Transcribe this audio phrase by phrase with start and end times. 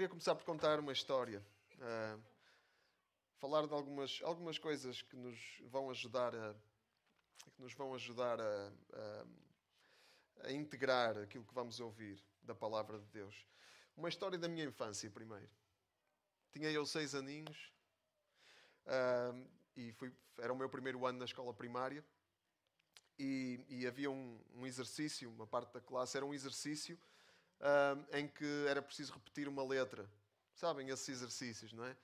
[0.00, 1.44] queria começar por contar uma história.
[1.74, 2.22] Uh,
[3.36, 6.54] falar de algumas, algumas coisas que nos vão ajudar a,
[7.54, 9.26] que nos vão ajudar a, a,
[10.44, 13.46] a integrar aquilo que vamos ouvir da palavra de Deus.
[13.94, 15.50] Uma história da minha infância, primeiro.
[16.50, 17.70] Tinha eu seis aninhos
[18.86, 19.46] uh,
[19.76, 22.02] e fui, era o meu primeiro ano na escola primária.
[23.18, 26.98] E, e havia um, um, exercício, uma parte da classe era um exercício
[27.60, 30.08] uh, em que era preciso repetir uma letra.
[30.54, 31.96] Sabem esses exercícios, não é?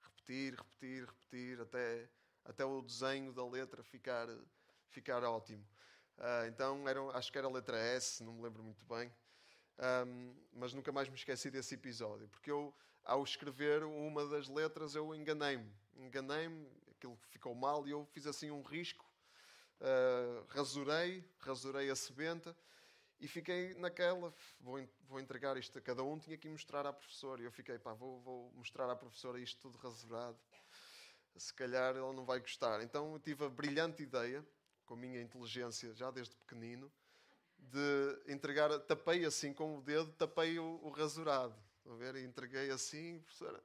[0.00, 2.08] Repetir, repetir, repetir, até,
[2.44, 4.28] até o desenho da letra ficar,
[4.88, 5.66] ficar ótimo.
[6.18, 9.12] Uh, então, era, acho que era a letra S, não me lembro muito bem.
[10.06, 12.72] Um, mas nunca mais me esqueci desse episódio, porque eu,
[13.02, 15.68] ao escrever uma das letras, eu enganei-me.
[15.96, 19.04] Enganei-me, aquilo ficou mal e eu fiz assim um risco,
[19.80, 22.56] uh, rasurei, rasurei a sebenta
[23.20, 27.42] e fiquei naquela, vou, vou entregar isto a cada um, tinha que mostrar à professora.
[27.42, 30.38] E eu fiquei, pá, vou, vou mostrar à professora isto tudo rasurado.
[31.36, 32.82] Se calhar ela não vai gostar.
[32.82, 34.44] Então eu tive a brilhante ideia,
[34.84, 36.92] com a minha inteligência já desde pequenino,
[37.58, 41.54] de entregar, tapei assim com o dedo, tapei o, o rasurado.
[41.78, 42.16] Estão a ver?
[42.16, 43.62] E entreguei assim, professora.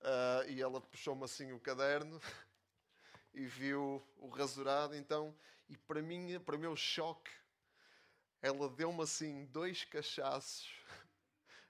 [0.00, 2.20] Uh, e ela puxou-me assim o caderno
[3.34, 4.94] e viu o rasurado.
[4.96, 5.36] Então,
[5.68, 7.30] e para mim, para o meu choque,
[8.40, 10.70] ela deu-me assim dois cachaços.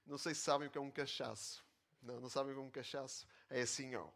[0.06, 1.64] Não sei se sabem o que é um cachaço.
[2.02, 3.26] Não, não sabem o que é um cachaço?
[3.50, 4.08] É assim, ó.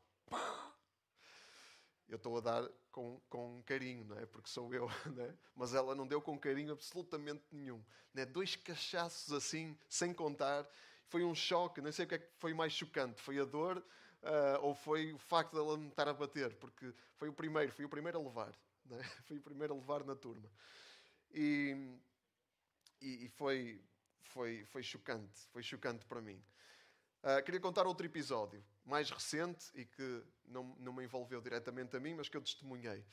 [2.08, 4.27] Eu estou a dar com, com carinho, não é?
[4.27, 5.34] Porque sou eu, não é?
[5.55, 7.83] Mas ela não deu com carinho absolutamente nenhum.
[8.14, 8.27] É?
[8.27, 10.69] Dois cachaços assim, sem contar.
[11.08, 13.20] Foi um choque, não sei o que é que foi mais chocante.
[13.20, 16.55] Foi a dor uh, ou foi o facto dela me estar a bater?
[16.56, 18.55] Porque foi o primeiro, fui o primeiro a levar.
[18.84, 19.03] Não é?
[19.27, 20.50] Fui o primeiro a levar na turma.
[21.33, 21.97] E,
[23.03, 23.84] e, e foi,
[24.22, 26.42] foi, foi chocante, foi chocante para mim.
[27.22, 32.00] Uh, queria contar outro episódio, mais recente e que não, não me envolveu diretamente a
[32.00, 33.05] mim, mas que eu testemunhei.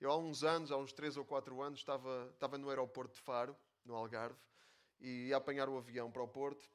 [0.00, 3.20] Eu, há uns anos, há uns 3 ou 4 anos, estava, estava no aeroporto de
[3.20, 4.38] Faro, no Algarve,
[5.00, 6.68] e ia apanhar o avião para o Porto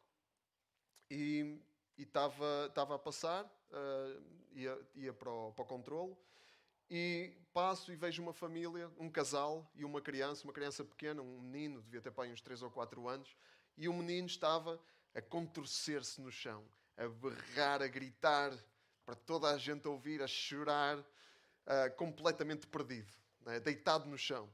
[1.10, 1.60] e,
[1.98, 6.16] e estava, estava a passar, uh, ia, ia para o, para o controle,
[6.90, 11.40] e passo e vejo uma família, um casal e uma criança, uma criança pequena, um
[11.40, 13.36] menino, devia ter pai uns 3 ou 4 anos,
[13.78, 14.80] e o menino estava
[15.14, 16.64] a contorcer-se no chão
[16.98, 18.52] a berrar, a gritar,
[19.06, 23.12] para toda a gente ouvir, a chorar, uh, completamente perdido,
[23.42, 23.60] né?
[23.60, 24.50] deitado no chão.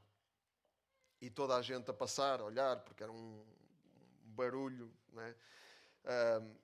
[1.20, 3.44] E toda a gente a passar, a olhar, porque era um,
[4.24, 4.90] um barulho.
[5.12, 5.34] Né?
[6.04, 6.56] Uh,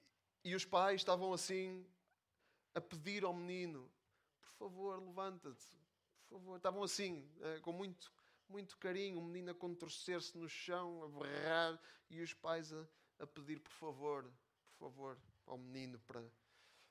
[0.43, 1.87] e os pais estavam assim
[2.75, 3.91] a pedir ao menino:
[4.59, 5.67] favor, levanta-te,
[6.29, 6.57] por favor.
[6.57, 8.13] Estavam assim, uh, com muito,
[8.49, 11.81] muito carinho, o menino a contorcer-se no chão, a berrar,
[12.11, 12.87] e os pais a,
[13.21, 14.25] a pedir: por favor,
[14.79, 16.23] por favor ao menino para,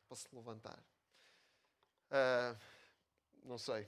[0.08, 0.80] para se levantar.
[2.10, 2.58] Uh,
[3.44, 3.88] não sei.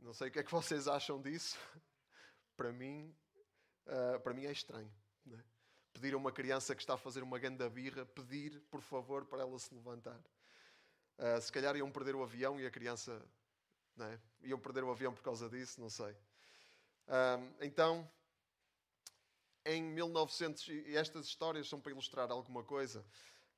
[0.00, 1.58] Não sei o que é que vocês acham disso.
[2.56, 3.14] para mim,
[3.86, 4.92] uh, para mim é estranho.
[5.24, 5.42] Né?
[5.92, 9.42] Pedir a uma criança que está a fazer uma ganda birra, pedir, por favor, para
[9.42, 10.20] ela se levantar.
[11.18, 13.24] Uh, se calhar iam perder o avião e a criança...
[13.96, 14.20] Né?
[14.42, 16.14] Iam perder o avião por causa disso, não sei.
[17.60, 18.08] então,
[19.64, 20.68] em 1900...
[20.68, 23.04] E estas histórias são para ilustrar alguma coisa.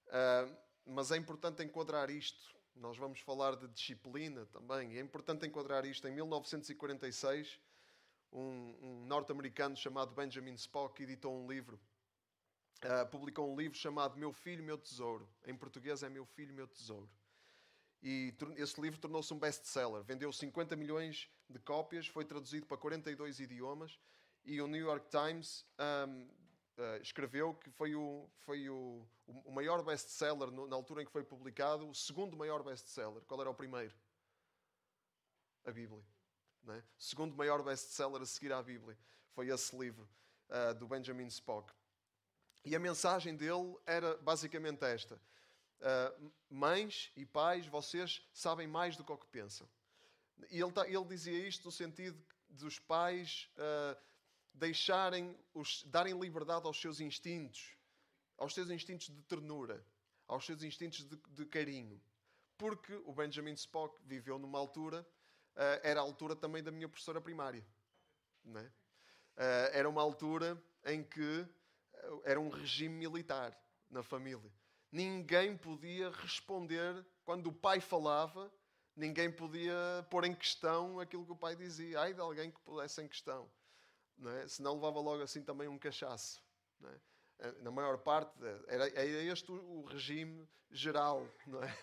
[0.07, 2.57] Uh, mas é importante enquadrar isto.
[2.75, 4.97] Nós vamos falar de disciplina também.
[4.97, 6.09] É importante enquadrar isto.
[6.09, 7.61] Em 1946,
[8.33, 11.79] um, um norte-americano chamado Benjamin Spock editou um livro.
[12.85, 15.29] Uh, publicou um livro chamado Meu Filho, Meu Tesouro.
[15.45, 17.11] Em português é Meu Filho, Meu Tesouro.
[18.03, 20.03] E esse livro tornou-se um best-seller.
[20.03, 23.99] Vendeu 50 milhões de cópias, foi traduzido para 42 idiomas.
[24.45, 25.67] E o New York Times
[26.09, 26.23] um,
[26.79, 31.25] uh, escreveu que foi o, foi o, o maior best-seller na altura em que foi
[31.25, 33.23] publicado, o segundo maior best-seller.
[33.25, 33.95] Qual era o primeiro?
[35.65, 36.03] A Bíblia.
[36.69, 36.83] É?
[36.99, 38.97] Segundo maior best-seller a seguir à Bíblia.
[39.33, 40.09] Foi esse livro
[40.49, 41.73] uh, do Benjamin Spock.
[42.65, 45.21] E a mensagem dele era basicamente esta:
[45.81, 49.69] uh, Mães e pais, vocês sabem mais do que o que pensam.
[50.50, 52.19] E ele, ele dizia isto no sentido
[52.49, 54.00] dos pais uh,
[54.55, 57.76] deixarem, os, darem liberdade aos seus instintos,
[58.37, 59.85] aos seus instintos de ternura,
[60.26, 62.00] aos seus instintos de, de carinho.
[62.56, 65.06] Porque o Benjamin Spock viveu numa altura,
[65.55, 67.64] uh, era a altura também da minha professora primária.
[68.44, 68.58] Uh,
[69.73, 73.56] era uma altura em que uh, era um regime militar
[73.91, 74.50] na família.
[74.90, 78.50] Ninguém podia responder quando o pai falava,
[78.96, 79.75] ninguém podia
[80.11, 82.00] pôr em questão aquilo que o pai dizia.
[82.00, 83.49] Ai de alguém que pudesse em questão
[84.19, 84.49] não é?
[84.49, 86.43] senão levava logo assim também um cachaço.
[86.81, 87.00] Não é?
[87.40, 88.32] eh, na maior parte,
[88.67, 91.79] era, era este o regime geral não é?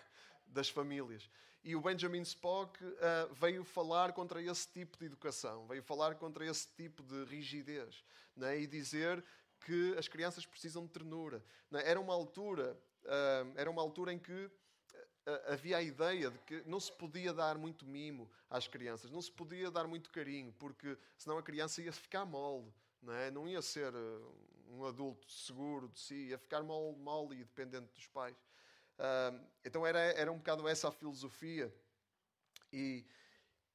[0.45, 1.29] das famílias.
[1.63, 6.45] E o Benjamin Spock uh, veio falar contra esse tipo de educação, veio falar contra
[6.45, 8.03] esse tipo de rigidez
[8.39, 8.59] é?
[8.59, 9.23] e dizer
[9.61, 11.43] que as crianças precisam de ternura.
[11.73, 11.89] É?
[11.89, 12.79] Era uma altura,
[13.55, 14.49] era uma altura em que
[15.47, 19.31] havia a ideia de que não se podia dar muito mimo às crianças, não se
[19.31, 22.71] podia dar muito carinho, porque senão a criança ia ficar mole,
[23.01, 23.31] não, é?
[23.31, 23.93] não ia ser
[24.67, 28.35] um adulto seguro de si, ia ficar mole, mole e dependente dos pais.
[29.63, 31.73] Então era, era um bocado essa a filosofia.
[32.71, 33.05] E,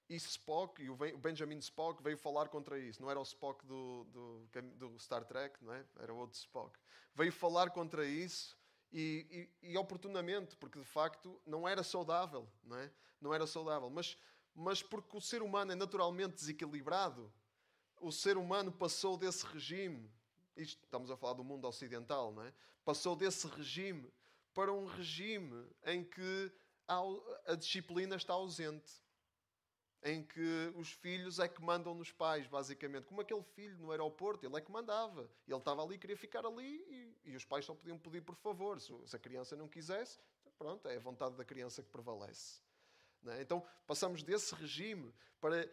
[0.09, 3.01] e Spock, e o Benjamin Spock veio falar contra isso.
[3.01, 5.85] Não era o Spock do, do, do Star Trek, não é?
[5.99, 6.79] era outro Spock.
[7.15, 8.60] Veio falar contra isso
[8.93, 12.91] e, e, e, oportunamente, porque de facto não era saudável, não é?
[13.21, 13.89] Não era saudável.
[13.89, 14.17] Mas,
[14.55, 17.33] mas porque o ser humano é naturalmente desequilibrado,
[18.01, 20.11] o ser humano passou desse regime,
[20.57, 22.53] isto estamos a falar do mundo ocidental, não é?
[22.85, 24.11] Passou desse regime
[24.55, 26.53] para um regime em que
[26.89, 28.91] a disciplina está ausente.
[30.03, 33.05] Em que os filhos é que mandam nos pais, basicamente.
[33.05, 35.31] Como aquele filho no aeroporto, ele é que mandava.
[35.47, 38.81] Ele estava ali, queria ficar ali e, e os pais só podiam pedir por favor.
[38.81, 40.19] Se, se, a criança não quisesse,
[40.59, 42.61] pronto, é a vontade da criança que prevalece.
[43.27, 43.43] É?
[43.43, 45.71] Então passamos desse regime para,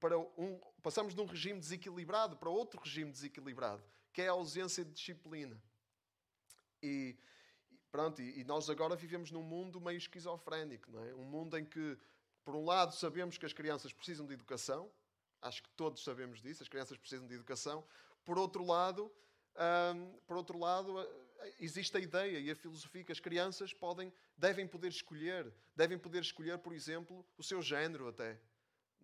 [0.00, 0.58] para um.
[0.82, 3.84] Passamos de um regime desequilibrado para outro regime desequilibrado,
[4.14, 5.62] que é a ausência de disciplina.
[6.82, 7.16] E,
[7.92, 11.14] Pronto, e, nós agora vivemos num mundo meio esquizofrénico, não é?
[11.14, 11.98] Um mundo em que,
[12.44, 14.90] por um lado, sabemos que as crianças precisam de educação,
[15.40, 17.84] acho que todos sabemos disso, as crianças precisam de educação.
[18.24, 19.12] Por outro lado,
[19.94, 20.94] hum, por outro lado,
[21.58, 26.22] existe a ideia e a filosofia que as crianças podem, devem poder escolher, devem poder
[26.22, 28.40] escolher, por exemplo, o seu género até.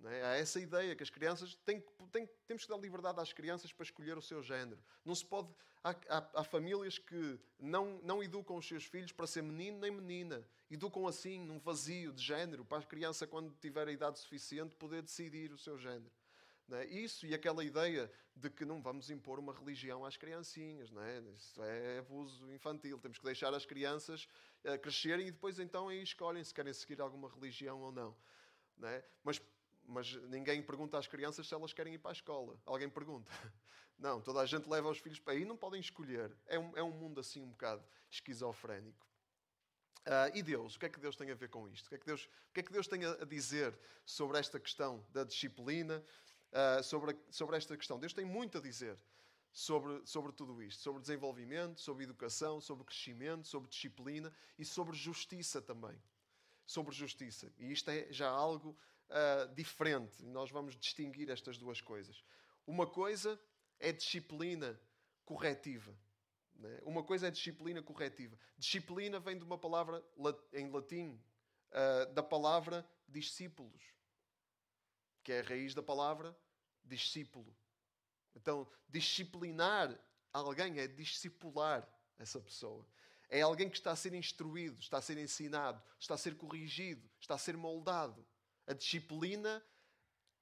[0.05, 0.25] É?
[0.25, 3.85] Há essa ideia que as crianças têm, têm, temos que dar liberdade às crianças para
[3.85, 4.79] escolher o seu género.
[5.05, 5.49] Não se pode.
[5.83, 9.91] Há, há, há, famílias que não, não educam os seus filhos para ser menino nem
[9.91, 10.47] menina.
[10.71, 15.03] Educam assim, num vazio de género, para a criança, quando tiver a idade suficiente, poder
[15.03, 16.11] decidir o seu género.
[16.71, 16.85] É?
[16.87, 21.21] Isso e aquela ideia de que não vamos impor uma religião às criancinhas, é?
[21.35, 22.99] Isso é abuso infantil.
[22.99, 24.29] Temos que deixar as crianças
[24.65, 28.15] uh, crescerem e depois então aí escolhem se querem seguir alguma religião ou não.
[28.77, 29.03] não é?
[29.25, 29.41] Mas
[29.89, 32.61] mas ninguém pergunta às crianças se elas querem ir para a escola.
[32.67, 33.33] Alguém pergunta.
[33.99, 36.31] Não, toda a gente leva os filhos para aí não podem escolher.
[36.47, 39.05] É um, é um mundo assim um bocado esquizofrénico.
[40.07, 40.77] Uh, e Deus?
[40.77, 41.87] O que é que Deus tem a ver com isto?
[41.87, 43.77] O que é que Deus, o que é que Deus tem a dizer
[44.07, 46.05] sobre esta questão da disciplina,
[46.53, 47.99] uh, sobre, a, sobre esta questão?
[47.99, 48.97] Deus tem muito a dizer
[49.53, 55.61] sobre, sobre tudo isto, sobre desenvolvimento, sobre educação, sobre crescimento, sobre disciplina e sobre justiça
[55.61, 56.01] também.
[56.65, 57.53] Sobre justiça.
[57.59, 58.79] E isto é já algo
[59.11, 60.25] uh, diferente.
[60.25, 62.23] Nós vamos distinguir estas duas coisas.
[62.67, 63.41] Uma coisa
[63.79, 64.81] é disciplina
[65.25, 65.95] corretiva.
[66.55, 66.81] Né?
[66.83, 68.39] Uma coisa é disciplina corretiva.
[68.57, 70.05] Disciplina vem de uma palavra
[70.53, 71.21] em latim,
[71.71, 73.83] uh, da palavra discípulos,
[75.23, 76.37] que é a raiz da palavra
[76.85, 77.57] discípulo.
[78.35, 79.99] Então, disciplinar
[80.33, 81.89] alguém é discipular
[82.19, 82.87] essa pessoa.
[83.29, 87.09] É alguém que está a ser instruído, está a ser ensinado, está a ser corrigido,
[87.21, 88.27] está a ser moldado.
[88.69, 89.65] A disciplina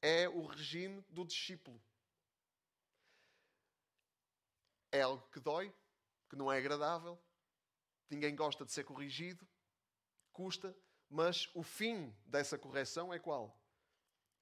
[0.03, 1.81] é o regime do discípulo.
[4.91, 5.73] É algo que dói,
[6.29, 7.17] que não é agradável,
[8.11, 9.47] ninguém gosta de ser corrigido,
[10.33, 10.77] custa,
[11.09, 13.57] mas o fim dessa correção é qual?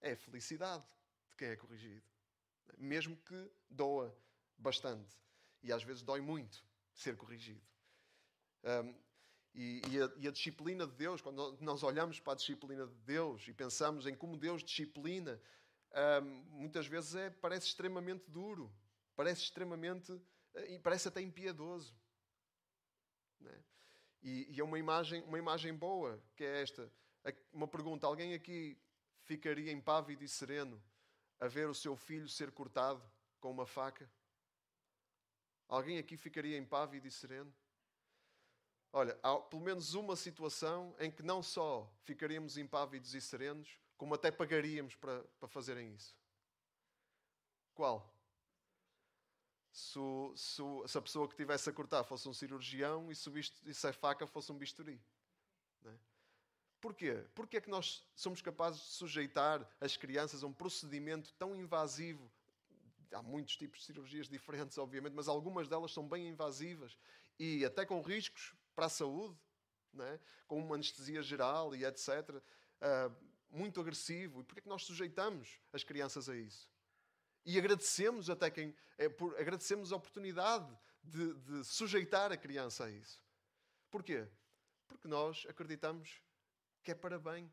[0.00, 0.88] É a felicidade
[1.28, 2.06] de quem é corrigido.
[2.78, 4.18] Mesmo que doa
[4.56, 5.14] bastante.
[5.62, 6.64] E às vezes dói muito
[6.94, 7.62] ser corrigido.
[8.64, 9.03] Um,
[9.54, 12.96] e, e, a, e, a, disciplina de Deus, quando nós olhamos para a disciplina de
[13.04, 15.40] Deus e pensamos em como Deus disciplina,
[16.22, 18.74] hum, muitas vezes é, parece extremamente duro,
[19.14, 20.20] parece extremamente.
[20.54, 21.96] Eh, parece até impiedoso.
[23.40, 23.64] Né?
[24.22, 26.90] E, e, é uma imagem, uma imagem boa, que é esta.
[27.52, 28.76] Uma pergunta: alguém aqui
[29.22, 30.82] ficaria impávido e sereno
[31.38, 33.02] a ver o seu filho ser cortado
[33.40, 34.10] com uma faca?
[35.68, 37.54] Alguém aqui ficaria impávido e sereno?
[38.96, 44.14] Olha, há pelo menos uma situação em que não só ficaríamos impávidos e serenos, como
[44.14, 46.16] até pagaríamos para, para fazerem isso.
[47.74, 48.08] Qual?
[49.72, 49.98] Se,
[50.36, 53.28] se, se, a pessoa que tivesse a cortar fosse um cirurgião e se,
[53.64, 55.02] e se a faca fosse um bisturi.
[55.86, 55.94] É?
[56.80, 57.26] Porquê?
[57.34, 62.30] Porque é que nós somos capazes de sujeitar as crianças a um procedimento tão invasivo?
[63.10, 66.96] Há muitos tipos de cirurgias diferentes, obviamente, mas algumas delas são bem invasivas
[67.40, 69.36] e até com riscos para a saúde,
[69.98, 70.18] é?
[70.46, 72.08] com uma anestesia geral e etc.
[72.30, 72.42] Uh,
[72.80, 73.10] ah,
[73.50, 74.40] muito agressivo.
[74.40, 76.68] E porquê é que nós sujeitamos as crianças a isso?
[77.44, 78.74] E agradecemos até quem.
[78.96, 83.22] É, por, agradecemos a oportunidade de, de sujeitar a criança a isso.
[83.90, 84.26] Porquê?
[84.88, 86.20] Porque nós acreditamos
[86.82, 87.50] que é para bem.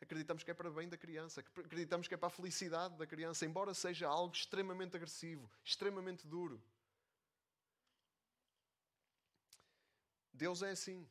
[0.00, 1.40] Acreditamos que é para bem da criança.
[1.40, 6.62] Acreditamos que é para a felicidade da criança, embora seja algo extremamente agressivo, extremamente duro.
[10.36, 11.08] Deus é assim.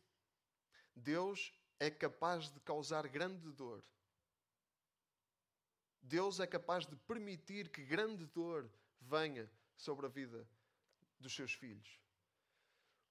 [0.96, 3.84] Deus é capaz de causar grande dor.
[6.02, 8.70] Deus é capaz de permitir que grande dor
[9.02, 10.48] venha sobre a vida
[11.20, 12.00] dos seus filhos.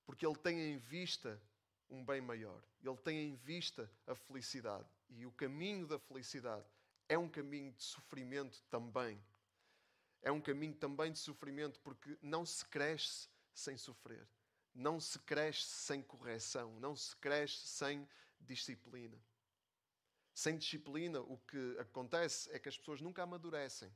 [0.07, 1.41] Porque Ele tem em vista
[1.91, 2.63] um bem maior.
[2.83, 4.89] Ele tem em vista a felicidade.
[5.11, 6.65] E o caminho da felicidade
[7.09, 9.21] é um caminho de sofrimento também.
[10.23, 14.27] É um caminho também de sofrimento porque não se cresce sem sofrer.
[14.75, 16.79] Não se cresce sem correção.
[16.81, 18.09] Não se cresce sem
[18.41, 19.17] disciplina.
[20.35, 23.95] Sem disciplina, o que acontece é que as pessoas nunca amadurecem.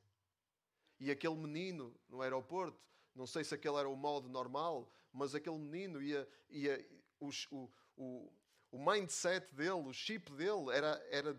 [1.00, 2.80] E aquele menino no aeroporto,
[3.14, 6.28] não sei se aquele era o modo normal, mas aquele menino ia.
[6.48, 6.86] ia
[7.20, 8.32] os, o, o,
[8.70, 11.36] o mindset dele, o chip dele, era, era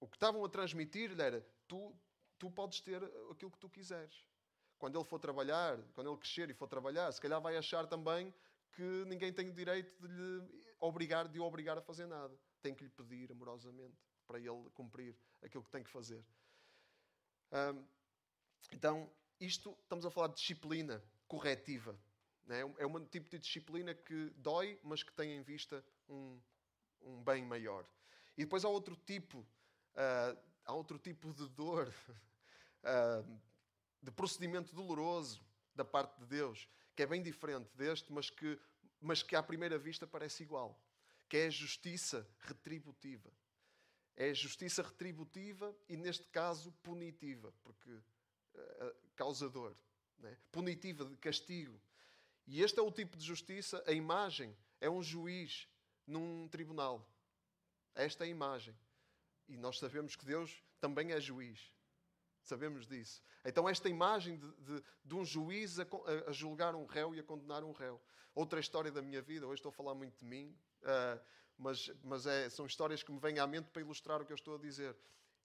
[0.00, 1.94] o que estavam a transmitir-lhe era tu,
[2.38, 4.24] tu podes ter aquilo que tu quiseres.
[4.78, 8.32] Quando ele for trabalhar, quando ele crescer e for trabalhar, se calhar vai achar também
[8.72, 12.36] que ninguém tem o direito de lhe obrigar, de o obrigar a fazer nada.
[12.62, 13.96] Tem que lhe pedir amorosamente
[14.26, 16.24] para ele cumprir aquilo que tem que fazer.
[18.72, 19.10] então,
[19.40, 21.98] isto estamos a falar de disciplina corretiva.
[22.44, 22.60] Né?
[22.78, 26.40] É um tipo de disciplina que dói, mas que tem em vista um,
[27.02, 27.86] um bem maior.
[28.36, 31.92] E depois há outro tipo, uh, há outro tipo de dor,
[32.84, 33.40] uh,
[34.02, 35.44] de procedimento doloroso
[35.74, 38.58] da parte de Deus, que é bem diferente deste, mas que,
[39.00, 40.76] mas que à primeira vista parece igual,
[41.28, 43.32] que é a justiça retributiva.
[44.16, 49.76] É a justiça retributiva e, neste caso, punitiva, porque uh, causa dor.
[50.18, 50.36] Né?
[50.50, 51.80] Punitiva, de castigo.
[52.48, 55.68] E este é o tipo de justiça, a imagem é um juiz
[56.04, 57.08] num tribunal.
[57.94, 58.76] Esta é a imagem.
[59.46, 61.72] E nós sabemos que Deus também é juiz.
[62.48, 63.22] Sabemos disso.
[63.44, 65.86] Então, esta imagem de, de, de um juiz a,
[66.26, 68.00] a, julgar um réu e a condenar um réu.
[68.34, 71.20] Outra história da minha vida, hoje estou a falar muito de mim, uh,
[71.58, 74.34] mas, mas é, são histórias que me vêm à mente para ilustrar o que eu
[74.34, 74.96] estou a dizer.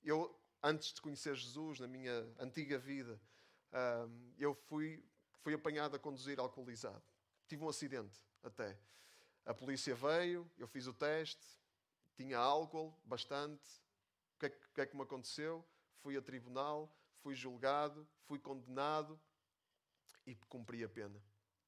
[0.02, 0.34] Eu,
[0.64, 3.20] antes de conhecer Jesus, na minha antiga vida,
[3.74, 5.04] uh, eu fui,
[5.42, 7.04] fui apanhado a conduzir alcoolizado.
[7.50, 8.80] Tive um acidente até.
[9.46, 11.46] A polícia veio, eu fiz o teste,
[12.16, 13.68] tinha álcool, bastante.
[14.38, 15.66] O que é que, que, é que me aconteceu?
[16.04, 19.20] Fui a tribunal, fui julgado, fui condenado
[20.28, 21.20] e cumpri a pena.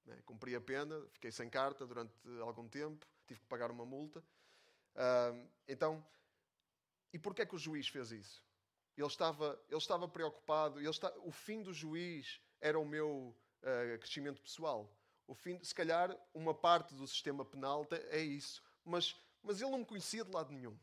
[0.05, 0.21] Né?
[0.25, 4.19] Cumpri a pena, fiquei sem carta durante algum tempo, tive que pagar uma multa.
[4.93, 6.05] Uh, então,
[7.13, 8.43] e porquê é que o juiz fez isso?
[8.97, 13.99] Ele estava, ele estava preocupado, ele está, o fim do juiz era o meu uh,
[13.99, 14.93] crescimento pessoal.
[15.27, 18.61] O fim, se calhar, uma parte do sistema penal é isso.
[18.83, 20.77] Mas, mas ele não me conhecia de lado nenhum.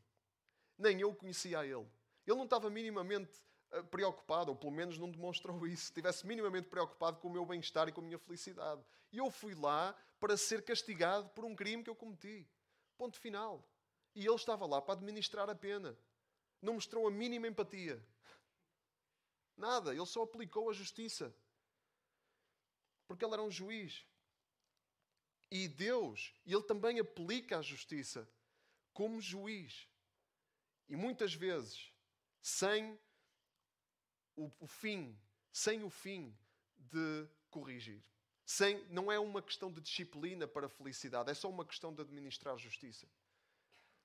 [0.77, 1.87] Nem eu conhecia a ele.
[2.27, 5.85] Ele não estava minimamente eh, preocupado, ou pelo menos não demonstrou isso.
[5.85, 8.85] Estivesse minimamente preocupado com o meu bem-estar e com a minha felicidade.
[9.13, 12.49] E eu fui lá para ser castigado por um crime que eu cometi.
[12.97, 13.69] Ponto final.
[14.15, 15.99] E ele estava lá para administrar a pena.
[16.61, 18.03] Não mostrou a mínima empatia.
[19.57, 19.95] Nada.
[19.95, 21.35] Ele só aplicou a justiça.
[23.07, 24.07] Porque ele era um juiz.
[25.51, 28.27] E Deus, Ele também aplica a justiça
[28.95, 29.87] como juiz.
[30.89, 31.92] E muitas vezes,
[32.43, 32.99] sem
[34.37, 35.17] o, o fim,
[35.53, 36.37] sem o fim
[36.77, 38.03] de corrigir.
[38.45, 42.03] Sem, não é uma questão de disciplina para a felicidade, é só uma questão de
[42.03, 43.07] administrar justiça.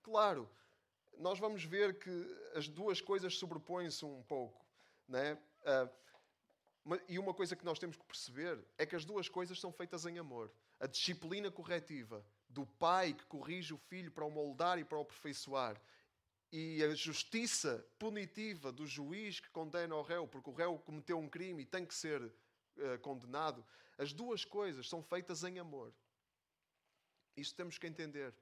[0.04, 0.50] Claro,
[1.18, 4.66] nós vamos ver que as duas coisas sobrepõem-se um pouco.
[5.08, 5.34] Né?
[5.64, 9.74] Uh, e uma coisa que nós temos que perceber é que as duas coisas são
[9.74, 14.80] feitas em amor a disciplina corretiva do pai que corrige o filho para o moldar
[14.80, 15.80] e para o aperfeiçoar,
[16.52, 21.28] e a justiça punitiva do juiz que condena o réu, porque o réu cometeu um
[21.28, 23.66] crime e tem que ser uh, condenado,
[23.98, 25.94] as duas coisas são feitas em amor.
[27.36, 28.34] Isso temos que entender.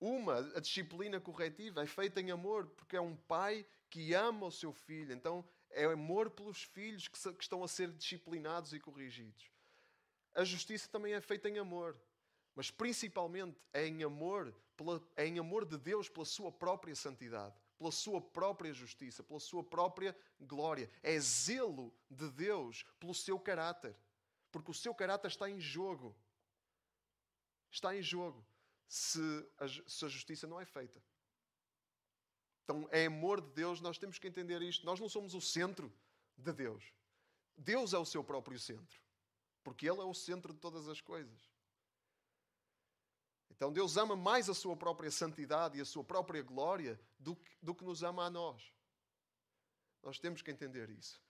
[0.00, 4.50] Uma, a disciplina corretiva, é feita em amor, porque é um pai que ama o
[4.50, 5.12] seu filho.
[5.12, 9.50] Então, é amor pelos filhos que, que estão a ser disciplinados e corrigidos.
[10.34, 12.00] A justiça também é feita em amor,
[12.54, 17.92] mas principalmente é em amor, pela, em amor de Deus pela sua própria santidade, pela
[17.92, 20.90] sua própria justiça, pela sua própria glória.
[21.02, 23.94] É zelo de Deus pelo seu caráter,
[24.50, 26.16] porque o seu caráter está em jogo.
[27.70, 28.42] Está em jogo
[28.88, 29.20] se
[29.58, 31.02] a, se a justiça não é feita.
[32.64, 34.86] Então, é amor de Deus, nós temos que entender isto.
[34.86, 35.92] Nós não somos o centro
[36.38, 36.82] de Deus.
[37.54, 38.98] Deus é o seu próprio centro.
[39.62, 41.49] porque Ele é o centro de todas as coisas.
[43.50, 47.50] Então Deus ama mais a sua própria santidade e a sua própria glória do que,
[47.62, 48.72] do que nos ama a nós.
[50.02, 51.20] Nós temos que entender isso.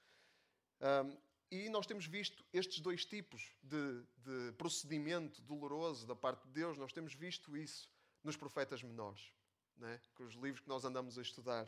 [0.80, 1.16] Um,
[1.50, 6.78] e nós temos visto estes dois tipos de, de, procedimento doloroso da parte de Deus,
[6.78, 7.90] nós temos visto isso
[8.22, 9.32] nos profetas menores,
[9.76, 10.00] né?
[10.14, 11.66] com os livros que nós andamos a estudar.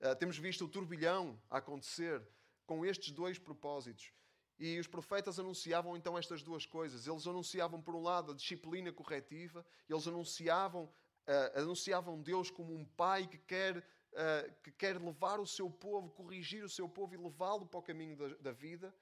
[0.00, 2.22] Uh, temos visto o turbilhão acontecer
[2.64, 4.12] com estes dois propósitos.
[4.58, 7.06] E os profetas anunciavam então estas duas coisas.
[7.06, 12.84] Eles anunciavam, por um lado, a disciplina corretiva, eles anunciavam, uh, anunciavam Deus como um
[12.84, 17.18] pai que quer uh, que quer levar o seu povo, corrigir o seu povo e
[17.18, 18.94] levá-lo para o caminho da, da vida,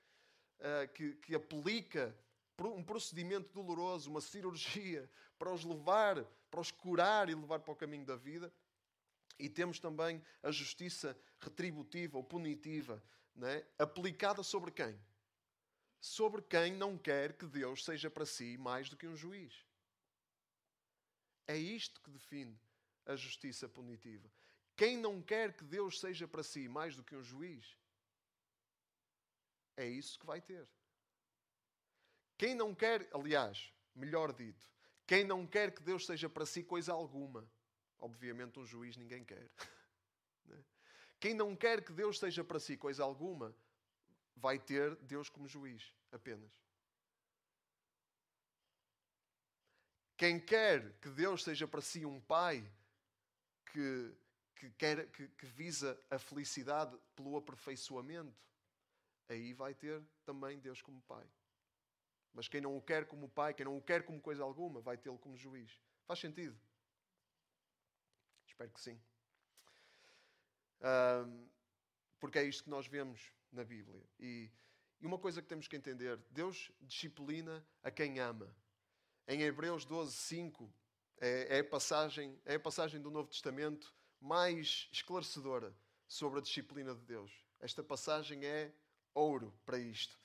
[0.59, 2.15] uh, que, que aplica
[2.59, 7.77] um procedimento doloroso, uma cirurgia, para os levar, para os curar e levar para o
[7.77, 8.53] caminho da vida.
[9.39, 13.03] E temos também a justiça retributiva ou punitiva,
[13.35, 13.65] né?
[13.79, 14.99] aplicada sobre quem?
[16.01, 19.65] Sobre quem não quer que Deus seja para si mais do que um juiz.
[21.47, 22.59] É isto que define
[23.05, 24.31] a justiça punitiva.
[24.77, 27.77] Quem não quer que Deus seja para si mais do que um juiz,
[29.77, 30.67] é isso que vai ter.
[32.39, 34.71] Quem não quer, aliás, melhor dito,
[35.07, 37.47] quem não quer que Deus seja para si coisa alguma,
[37.99, 39.51] obviamente um juiz ninguém quer.
[40.47, 40.65] Né?
[41.21, 43.55] Quem não quer que Deus seja para si coisa alguma,
[44.41, 46.51] vai ter Deus como juiz apenas.
[50.17, 52.71] Quem quer que Deus seja para si um pai
[53.73, 54.15] que
[54.61, 58.37] que, quer, que, que visa a felicidade pelo aperfeiçoamento,
[59.27, 61.27] aí vai ter também Deus como Pai.
[62.35, 64.99] Mas quem não o quer como Pai, quem não o quer como coisa alguma, vai
[64.99, 65.81] tê-lo como juiz.
[66.05, 66.61] Faz sentido?
[68.47, 69.01] Espero que sim.
[70.83, 71.49] Um,
[72.19, 74.03] porque é isto que nós vemos na Bíblia.
[74.19, 74.51] E,
[75.01, 78.55] e uma coisa que temos que entender: Deus disciplina a quem ama.
[79.27, 80.73] Em Hebreus 12, 5,
[81.19, 85.75] é, é, a passagem, é a passagem do Novo Testamento mais esclarecedora
[86.09, 87.33] sobre a disciplina de Deus.
[87.61, 88.73] Esta passagem é
[89.15, 90.19] ouro para isto.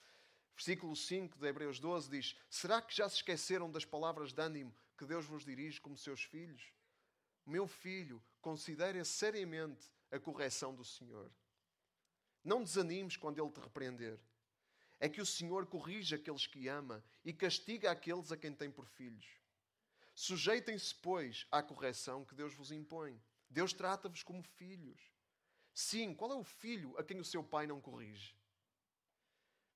[0.55, 4.73] Versículo 5 de Hebreus 12 diz: Será que já se esqueceram das palavras de ânimo
[4.97, 6.71] que Deus vos dirige como seus filhos?
[7.45, 11.29] Meu filho, considere seriamente a correção do Senhor.
[12.45, 14.19] Não desanimes quando Ele te repreender.
[14.99, 18.85] É que o Senhor corrige aqueles que ama e castiga aqueles a quem tem por
[18.85, 19.25] filhos.
[20.13, 23.19] Sujeitem-se, pois, à correção que Deus vos impõe.
[23.49, 25.01] Deus trata-vos como filhos.
[25.73, 28.35] Sim, qual é o filho a quem o seu pai não corrige?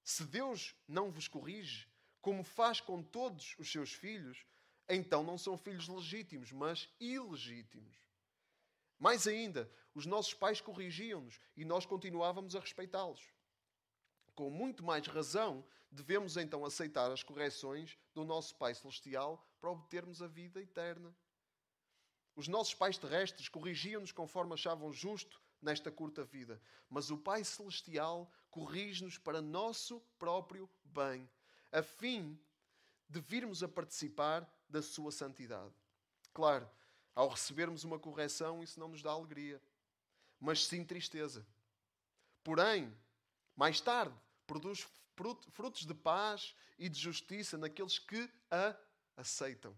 [0.03, 1.88] Se Deus não vos corrige,
[2.21, 4.45] como faz com todos os seus filhos,
[4.88, 7.97] então não são filhos legítimos, mas ilegítimos.
[8.99, 13.33] Mais ainda, os nossos pais corrigiam-nos e nós continuávamos a respeitá-los.
[14.35, 20.21] Com muito mais razão, devemos então aceitar as correções do nosso Pai Celestial para obtermos
[20.21, 21.15] a vida eterna.
[22.35, 28.31] Os nossos pais terrestres corrigiam-nos conforme achavam justo nesta curta vida, mas o Pai Celestial
[28.49, 31.29] corrige-nos para nosso próprio bem,
[31.71, 32.39] a fim
[33.09, 35.73] de virmos a participar da Sua santidade.
[36.33, 36.69] Claro,
[37.19, 39.62] ao recebermos uma correção, isso não nos dá alegria,
[40.39, 41.45] mas sim tristeza.
[42.45, 42.97] Porém,
[43.58, 44.15] mais tarde,
[44.47, 44.88] produz
[45.51, 48.73] frutos de paz e de justiça naqueles que a
[49.17, 49.77] aceitam.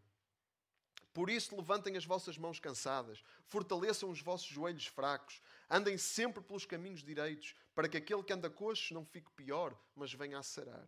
[1.11, 6.67] Por isso, levantem as vossas mãos cansadas, fortaleçam os vossos joelhos fracos, andem sempre pelos
[6.67, 10.87] caminhos direitos, para que aquele que anda coxo não fique pior, mas venha a sarar.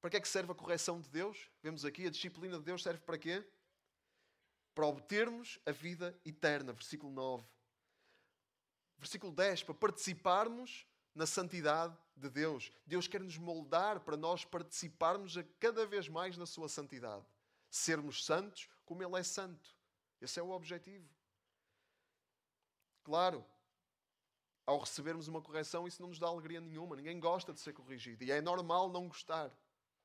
[0.00, 1.50] Para que é que serve a correção de Deus?
[1.60, 3.44] Vemos aqui, a disciplina de Deus serve para quê?
[4.80, 7.44] Para obtermos a vida eterna, versículo 9.
[8.96, 12.72] Versículo 10, para participarmos na santidade de Deus.
[12.86, 17.26] Deus quer nos moldar para nós participarmos a cada vez mais na sua santidade
[17.68, 19.76] sermos santos como Ele é santo.
[20.18, 21.06] Esse é o objetivo.
[23.04, 23.44] Claro,
[24.64, 26.96] ao recebermos uma correção, isso não nos dá alegria nenhuma.
[26.96, 28.24] Ninguém gosta de ser corrigido.
[28.24, 29.52] E é normal não gostar.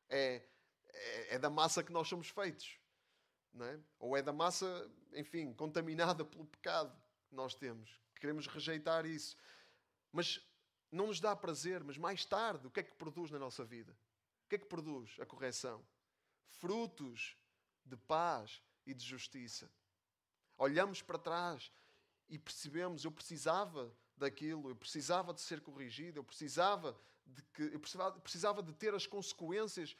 [0.10, 0.42] É,
[0.90, 2.78] é, é da massa que nós somos feitos.
[3.62, 3.80] É?
[4.00, 6.96] Ou é da massa, enfim, contaminada pelo pecado
[7.30, 8.00] que nós temos.
[8.20, 9.38] Queremos rejeitar isso.
[10.12, 10.42] Mas
[10.92, 11.84] não nos dá prazer.
[11.84, 13.96] Mas mais tarde, o que é que produz na nossa vida?
[14.46, 15.86] O que é que produz a correção?
[16.48, 17.38] Frutos
[17.86, 19.72] de paz e de justiça.
[20.58, 21.72] Olhamos para trás
[22.30, 27.80] e percebemos, eu precisava daquilo, eu precisava de ser corrigido, eu precisava de, que, eu
[27.80, 29.96] precisava, precisava de ter as consequências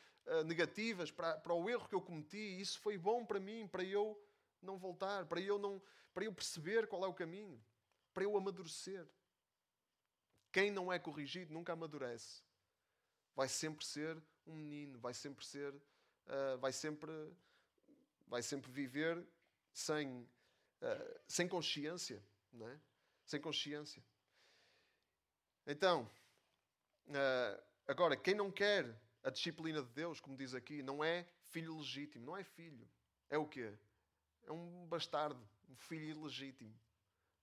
[0.46, 4.20] negativas para, para o erro que eu cometi, isso foi bom para mim, para eu
[4.62, 5.82] não voltar, para eu, não,
[6.14, 7.64] para eu perceber qual é o caminho,
[8.14, 9.08] para eu amadurecer.
[10.52, 12.42] Quem não é corrigido nunca amadurece.
[13.36, 17.12] Vai sempre ser um menino, vai sempre ser, uh, vai sempre,
[18.26, 19.28] vai sempre viver
[19.74, 20.22] sem,
[20.82, 22.80] uh, sem consciência, não é?
[23.26, 24.02] Sem consciência.
[25.68, 26.10] Então,
[27.08, 28.86] uh, agora, quem não quer
[29.26, 32.88] a disciplina de Deus, como diz aqui, não é filho legítimo, não é filho.
[33.28, 33.74] É o quê?
[34.44, 36.80] É um bastardo, um filho ilegítimo.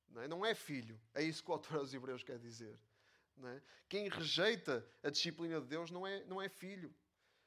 [0.09, 1.01] Não é, não é filho.
[1.13, 2.79] É isso que o autor aos Hebreus quer dizer.
[3.45, 3.63] É?
[3.89, 6.95] Quem rejeita a disciplina de Deus não é, não é filho.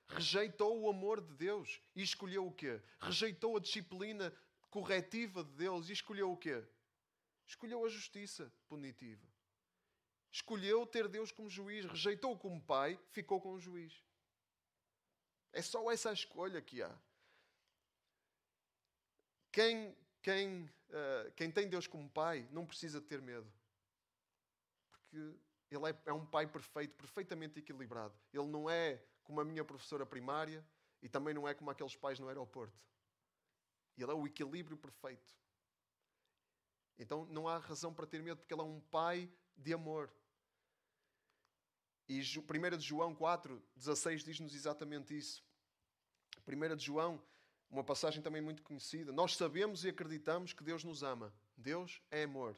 [0.09, 2.81] Rejeitou o amor de Deus e escolheu o quê?
[2.99, 4.35] Rejeitou a disciplina
[4.69, 6.61] corretiva de Deus e escolheu o quê?
[7.47, 9.25] Escolheu a justiça punitiva.
[10.29, 14.03] Escolheu ter Deus como juiz, rejeitou como pai, ficou com o juiz.
[15.55, 16.93] É só essa escolha que há.
[19.53, 23.49] Quem, quem, uh, quem tem Deus como pai não precisa ter medo.
[24.91, 25.15] Porque
[25.71, 28.13] ele é, é um pai perfeito, perfeitamente equilibrado.
[28.33, 30.61] Ele não é como a minha professora primária
[31.01, 32.77] e também não é como aqueles pais no aeroporto.
[33.97, 35.33] Ele é o equilíbrio perfeito.
[36.99, 40.13] Então não há razão para ter medo, porque ele é um pai de amor.
[42.09, 45.44] E 1 de João 4, 16 diz-nos exatamente isso.
[46.47, 47.21] 1 de João,
[47.69, 49.11] uma passagem também muito conhecida.
[49.11, 51.33] Nós sabemos e acreditamos que Deus nos ama.
[51.57, 52.55] Deus é amor.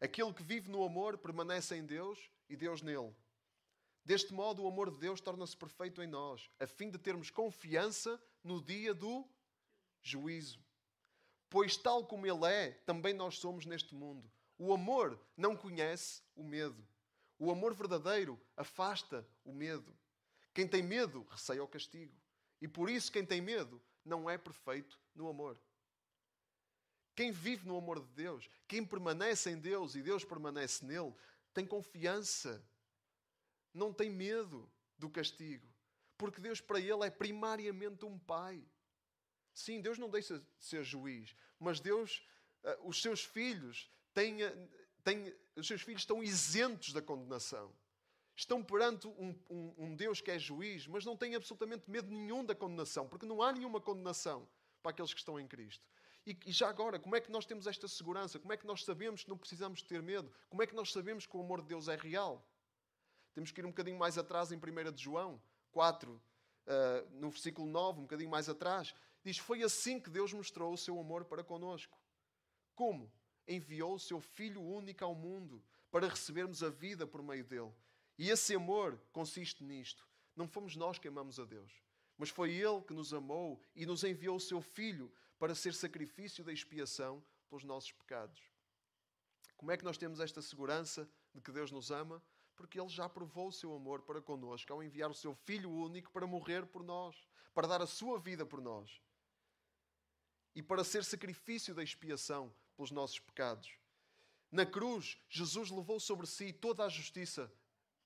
[0.00, 3.14] Aquele que vive no amor permanece em Deus e Deus nele.
[4.04, 8.20] Deste modo, o amor de Deus torna-se perfeito em nós, a fim de termos confiança
[8.42, 9.24] no dia do
[10.02, 10.60] juízo.
[11.48, 14.28] Pois, tal como Ele é, também nós somos neste mundo.
[14.58, 16.86] O amor não conhece o medo.
[17.38, 19.96] O amor verdadeiro afasta o medo.
[20.54, 22.21] Quem tem medo receia o castigo.
[22.62, 25.58] E por isso, quem tem medo não é perfeito no amor.
[27.12, 31.12] Quem vive no amor de Deus, quem permanece em Deus e Deus permanece nele,
[31.52, 32.64] tem confiança,
[33.74, 35.66] não tem medo do castigo,
[36.16, 38.64] porque Deus para ele é primariamente um pai.
[39.52, 42.24] Sim, Deus não deixa de ser juiz, mas Deus,
[42.62, 44.68] eh, os seus filhos têm, eh,
[45.02, 47.74] têm, os seus filhos estão isentos da condenação.
[48.34, 52.44] Estão perante um, um, um Deus que é juiz, mas não têm absolutamente medo nenhum
[52.44, 54.48] da condenação, porque não há nenhuma condenação
[54.82, 55.86] para aqueles que estão em Cristo.
[56.26, 58.38] E, e, já agora, como é que nós temos esta segurança?
[58.38, 60.32] Como é que nós sabemos que não precisamos ter medo?
[60.48, 62.46] Como é que nós sabemos que o amor de Deus é real?
[63.34, 65.42] Temos que ir um bocadinho mais atrás em 1 de João
[65.72, 66.20] 4, uh,
[66.66, 68.94] eh, no versículo 9, um bocadinho mais atrás.
[69.24, 71.98] Diz: Foi assim que Deus mostrou o seu amor para conosco.
[72.74, 73.12] Como?
[73.48, 77.72] Enviou o seu Filho único ao mundo para recebermos a vida por meio dele.
[78.18, 80.06] E esse amor consiste nisto.
[80.34, 81.72] Não fomos nós que amamos a Deus,
[82.16, 86.44] mas foi Ele que nos amou e nos enviou o seu Filho para ser sacrifício
[86.44, 88.40] da expiação pelos nossos pecados.
[89.56, 92.22] Como é que nós temos esta segurança de que Deus nos ama?
[92.56, 96.10] Porque Ele já provou o seu amor para connosco ao enviar o seu Filho único
[96.10, 97.16] para morrer por nós,
[97.54, 99.00] para dar a sua vida por nós
[100.54, 103.70] e para ser sacrifício da expiação pelos nossos pecados.
[104.50, 107.50] Na cruz, Jesus levou sobre si toda a justiça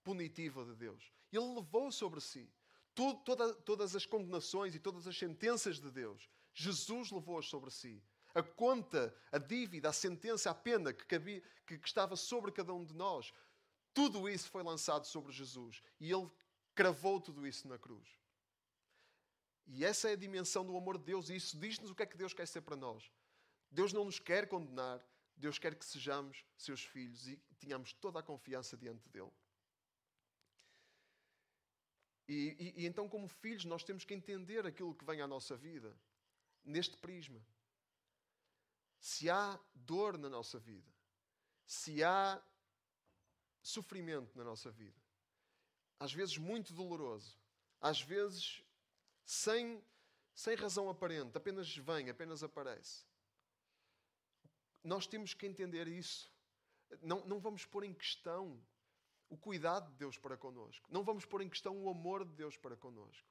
[0.07, 1.13] punitiva de Deus.
[1.33, 2.49] Ele levou sobre si
[2.95, 6.31] toda, todas as condenações e todas as sentenças de Deus.
[6.55, 8.01] Jesus levou-as sobre si.
[8.33, 12.85] A conta, a dívida, a sentença, a pena que, cabia, que, estava sobre cada um
[12.85, 13.33] de nós,
[13.93, 15.83] tudo isso foi lançado sobre Jesus.
[15.99, 16.31] E ele
[16.73, 18.09] cravou tudo isso na cruz.
[19.67, 22.07] E essa é a dimensão do amor de Deus, e isso diz-nos o que é
[22.07, 23.11] que Deus quer ser para nós.
[23.69, 25.05] Deus não nos quer condenar,
[25.37, 29.33] Deus quer que sejamos seus filhos e tenhamos toda a confiança diante dele.
[32.29, 35.57] E, e, e, então, como filhos, nós temos que entender aquilo que vem à nossa
[35.57, 35.97] vida
[36.65, 37.41] neste prisma.
[38.99, 40.91] Se há dor na nossa vida,
[41.65, 42.43] se há
[43.63, 45.01] sofrimento na nossa vida,
[46.01, 47.39] às vezes muito doloroso,
[47.81, 48.63] às vezes
[49.25, 49.83] sem,
[50.35, 53.05] sem razão aparente, apenas vem, apenas aparece.
[54.83, 56.33] Nós temos que entender isso.
[57.03, 58.61] Não, não vamos pôr em questão
[59.29, 60.89] o cuidado de Deus para connosco.
[60.91, 63.29] Não vamos pôr em questão o amor de Deus para connosco.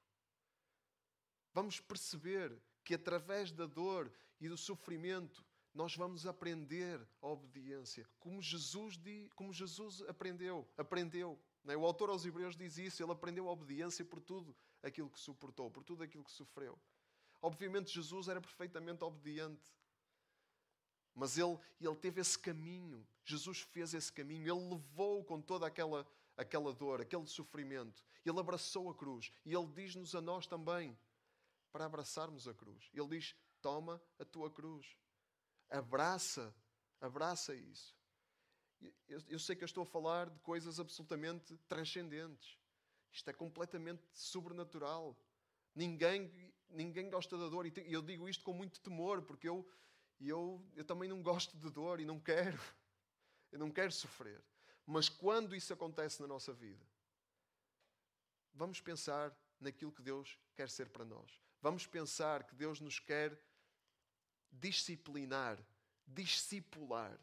[1.54, 8.42] Vamos perceber que através da dor e do sofrimento nós vamos aprender a obediência, como
[8.42, 8.98] Jesus,
[9.36, 11.38] como Jesus aprendeu, aprendeu.
[11.68, 11.76] É?
[11.76, 15.70] O autor aos Hebreus diz isso, ele aprendeu a obediência por tudo aquilo que suportou,
[15.70, 16.80] por tudo aquilo que sofreu.
[17.42, 19.74] Obviamente Jesus era perfeitamente obediente,
[21.16, 26.06] mas ele, ele teve esse caminho, Jesus fez esse caminho, ele levou com toda aquela,
[26.36, 30.96] aquela dor, aquele sofrimento, ele abraçou a cruz e ele diz-nos a nós também:
[31.76, 32.90] para abraçarmos a cruz.
[32.94, 34.96] Ele diz: Toma a tua cruz.
[35.70, 36.56] Abraça,
[37.02, 37.94] abraça isso.
[39.10, 42.58] Eu, eu sei que eu estou a falar de coisas absolutamente transcendentes.
[43.12, 45.18] Isto é completamente sobrenatural.
[45.74, 46.32] Ninguém,
[46.70, 47.66] ninguém gosta da dor.
[47.66, 49.68] E eu digo isto com muito temor, porque eu,
[50.20, 52.60] eu, eu também não gosto de dor e não quero.
[53.52, 54.44] Eu não quero sofrer.
[54.86, 56.86] Mas quando isso acontece na nossa vida,
[58.54, 61.42] vamos pensar naquilo que Deus quer ser para nós.
[61.62, 63.40] Vamos pensar que Deus nos quer
[64.52, 65.58] disciplinar,
[66.06, 67.18] discipular,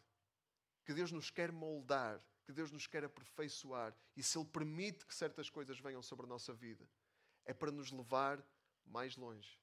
[0.85, 3.95] que Deus nos quer moldar, que Deus nos quer aperfeiçoar.
[4.17, 6.89] E se Ele permite que certas coisas venham sobre a nossa vida,
[7.45, 8.43] é para nos levar
[8.85, 9.59] mais longe.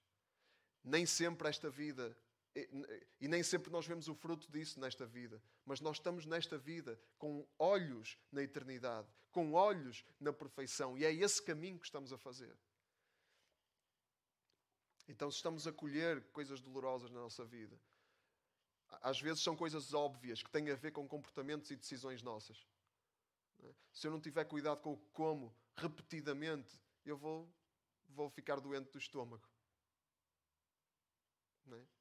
[0.84, 2.15] Nem sempre esta vida,
[3.20, 7.00] e nem sempre nós vemos o fruto disso nesta vida, mas nós estamos nesta vida
[7.18, 12.18] com olhos na eternidade, com olhos na perfeição, e é esse caminho que estamos a
[12.18, 12.58] fazer.
[15.08, 17.80] Então, se estamos a colher coisas dolorosas na nossa vida,
[19.02, 22.68] às vezes são coisas óbvias que têm a ver com comportamentos e decisões nossas.
[23.62, 23.74] É?
[23.92, 27.52] Se eu não tiver cuidado com o como repetidamente, eu vou,
[28.08, 29.48] vou ficar doente do estômago.
[31.72, 31.99] É?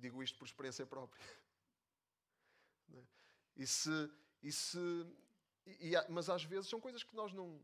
[0.00, 1.22] Digo isto por experiência própria.
[2.92, 3.04] É?
[3.54, 4.10] E se,
[4.42, 5.06] e se,
[5.64, 7.60] e, e, mas às vezes são coisas que nós não,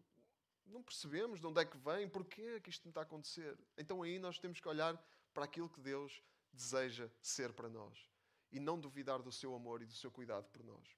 [0.67, 3.59] não percebemos de onde é que vem, porquê é que isto não está a acontecer.
[3.77, 4.97] Então aí nós temos que olhar
[5.35, 6.23] para aquilo que Deus
[6.53, 8.09] deseja ser para nós
[8.53, 10.97] e não duvidar do seu amor e do seu cuidado por nós.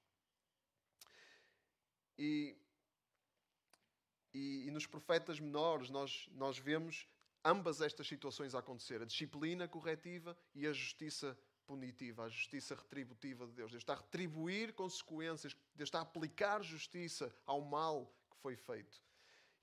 [2.17, 2.55] E,
[4.33, 7.07] e, e nos profetas menores nós, nós vemos
[7.43, 13.45] ambas estas situações a acontecer: a disciplina corretiva e a justiça punitiva, a justiça retributiva
[13.45, 13.71] de Deus.
[13.71, 19.01] Deus está a retribuir consequências, Deus está a aplicar justiça ao mal que foi feito.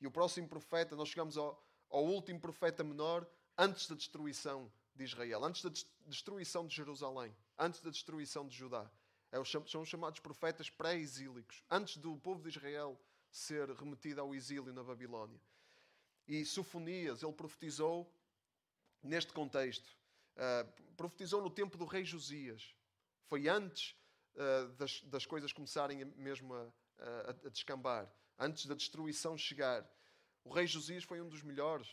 [0.00, 1.60] E o próximo profeta, nós chegamos ao,
[1.90, 3.26] ao último profeta menor
[3.58, 5.70] antes da destruição de Israel, antes da
[6.06, 8.90] destruição de Jerusalém, antes da destruição de Judá.
[9.32, 12.98] É são os chamados profetas pré-exílicos, antes do povo de Israel
[13.30, 15.40] ser remetido ao exílio na Babilónia.
[16.26, 18.12] E Sofonias, ele profetizou
[19.02, 19.88] neste contexto.
[20.36, 22.74] Uh, profetizou no tempo do rei Josias.
[23.26, 23.96] Foi antes
[24.34, 29.88] uh, das, das, coisas começarem mesmo a, a, a descambar antes da destruição chegar.
[30.44, 31.88] O rei Josias foi um dos melhores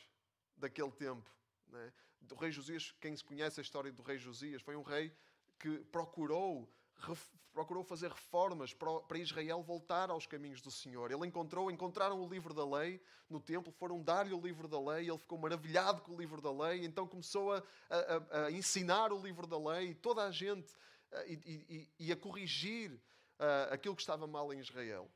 [0.57, 1.29] daquele tempo.
[1.67, 1.93] Né?
[2.31, 5.15] O rei Josias, quem se conhece a história do rei Josias, foi um rei
[5.59, 6.69] que procurou,
[7.53, 11.11] procurou fazer reformas para Israel voltar aos caminhos do Senhor.
[11.11, 15.09] Ele encontrou, encontraram o livro da lei no templo, foram dar-lhe o livro da lei,
[15.09, 19.21] ele ficou maravilhado com o livro da lei, então começou a, a, a ensinar o
[19.21, 20.75] livro da lei, toda a gente,
[21.27, 25.09] e, e, e a corrigir uh, aquilo que estava mal em Israel.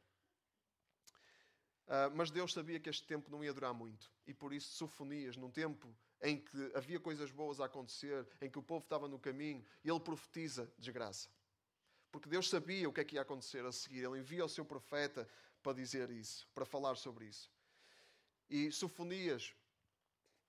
[1.88, 4.12] Uh, mas Deus sabia que este tempo não ia durar muito.
[4.26, 5.88] E por isso, Sofonias, num tempo
[6.22, 10.00] em que havia coisas boas a acontecer, em que o povo estava no caminho, ele
[10.00, 11.30] profetiza desgraça.
[12.12, 14.04] Porque Deus sabia o que é que ia acontecer a seguir.
[14.04, 15.28] Ele envia o seu profeta
[15.62, 17.52] para dizer isso, para falar sobre isso.
[18.50, 19.54] E Sofonias,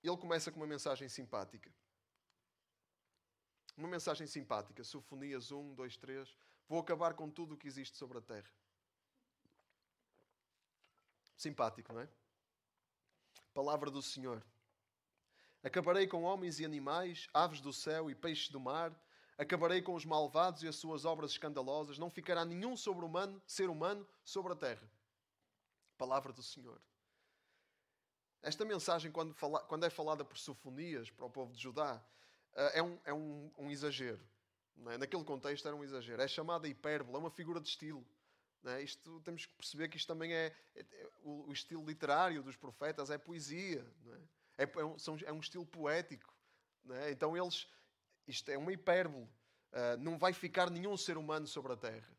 [0.03, 1.71] ele começa com uma mensagem simpática.
[3.75, 4.83] Uma mensagem simpática.
[4.83, 6.35] Sofonias 1, 2, 3.
[6.67, 8.49] Vou acabar com tudo o que existe sobre a terra.
[11.35, 12.09] Simpático, não é?
[13.53, 14.43] Palavra do Senhor.
[15.63, 18.93] Acabarei com homens e animais, aves do céu e peixes do mar.
[19.39, 21.97] Acabarei com os malvados e as suas obras escandalosas.
[21.97, 24.91] Não ficará nenhum sobre humano, ser humano sobre a terra.
[25.97, 26.81] Palavra do Senhor.
[28.41, 32.03] Esta mensagem, quando, fala, quando é falada por Sofonias para o povo de Judá,
[32.53, 34.21] eh, é um, é um, um exagero.
[34.87, 34.97] É?
[34.97, 36.21] Naquele contexto era um exagero.
[36.21, 38.05] É chamada hipérbole, é uma figura de estilo.
[38.65, 38.81] É?
[38.81, 42.57] Isto, temos que perceber que isto também é, é, é o, o, estilo literário dos
[42.57, 43.85] profetas, é poesia,
[44.57, 44.63] é?
[44.63, 46.33] É, um, são, é, um, estilo poético.
[46.89, 47.11] É?
[47.11, 47.69] Então eles,
[48.29, 49.25] isto é uma hipérbole.
[49.71, 52.17] Uh, não vai ficar nenhum ser humano sobre a Terra.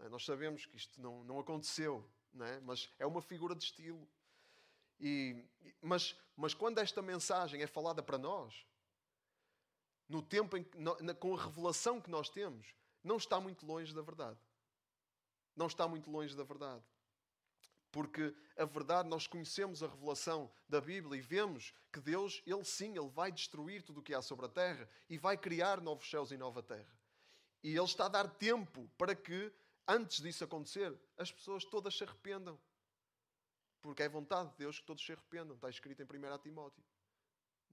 [0.00, 0.08] É?
[0.08, 2.08] Nós sabemos que isto não, não aconteceu,
[2.40, 2.60] é?
[2.60, 4.08] mas é uma figura de estilo.
[5.00, 5.44] E,
[5.80, 8.66] mas, mas quando esta mensagem é falada para nós,
[10.08, 14.02] no tempo em, na, com a revelação que nós temos, não está muito longe da
[14.02, 14.38] verdade
[15.58, 16.82] não está muito longe da verdade.
[17.90, 22.96] Porque a verdade, nós conhecemos a revelação da Bíblia e vemos que Deus, Ele sim,
[22.96, 26.30] Ele vai destruir tudo o que há sobre a terra e vai criar novos céus
[26.30, 26.98] e nova terra.
[27.62, 29.52] E Ele está a dar tempo para que,
[29.86, 32.58] antes disso acontecer, as pessoas todas se arrependam.
[33.80, 35.54] Porque é vontade de Deus que todos se arrependam.
[35.54, 36.84] Está escrito em 1 Timóteo.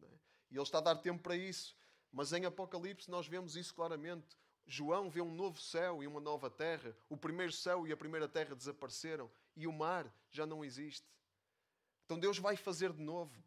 [0.01, 0.05] É?
[0.51, 1.75] E Ele está a dar tempo para isso.
[2.11, 4.37] Mas em Apocalipse nós vemos isso claramente.
[4.65, 6.95] João vê um novo céu e uma nova terra.
[7.09, 11.07] O primeiro céu e a primeira terra desapareceram e o mar já não existe.
[12.05, 13.43] Então Deus vai fazer de novo.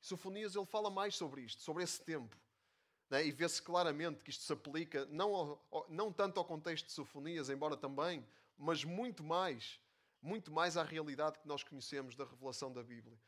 [0.00, 2.36] Sofonias ele fala mais sobre isto, sobre esse tempo.
[3.10, 3.26] Né?
[3.26, 7.48] E vê-se claramente que isto se aplica não, ao, não tanto ao contexto de Sofonias,
[7.50, 8.26] embora também,
[8.56, 9.80] mas muito mais
[10.22, 13.18] muito mais à realidade que nós conhecemos da revelação da Bíblia.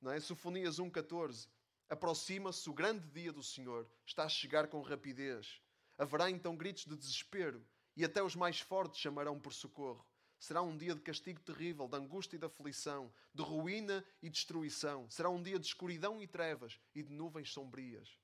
[0.00, 0.20] Não é?
[0.20, 1.48] Sofonias 1,14
[1.88, 5.60] Aproxima-se o grande dia do Senhor, está a chegar com rapidez.
[5.98, 7.64] Haverá então gritos de desespero,
[7.96, 10.04] e até os mais fortes chamarão por socorro.
[10.44, 15.08] Será um dia de castigo terrível, de angústia e de aflição, de ruína e destruição.
[15.08, 18.20] Será um dia de escuridão e trevas e de nuvens sombrias.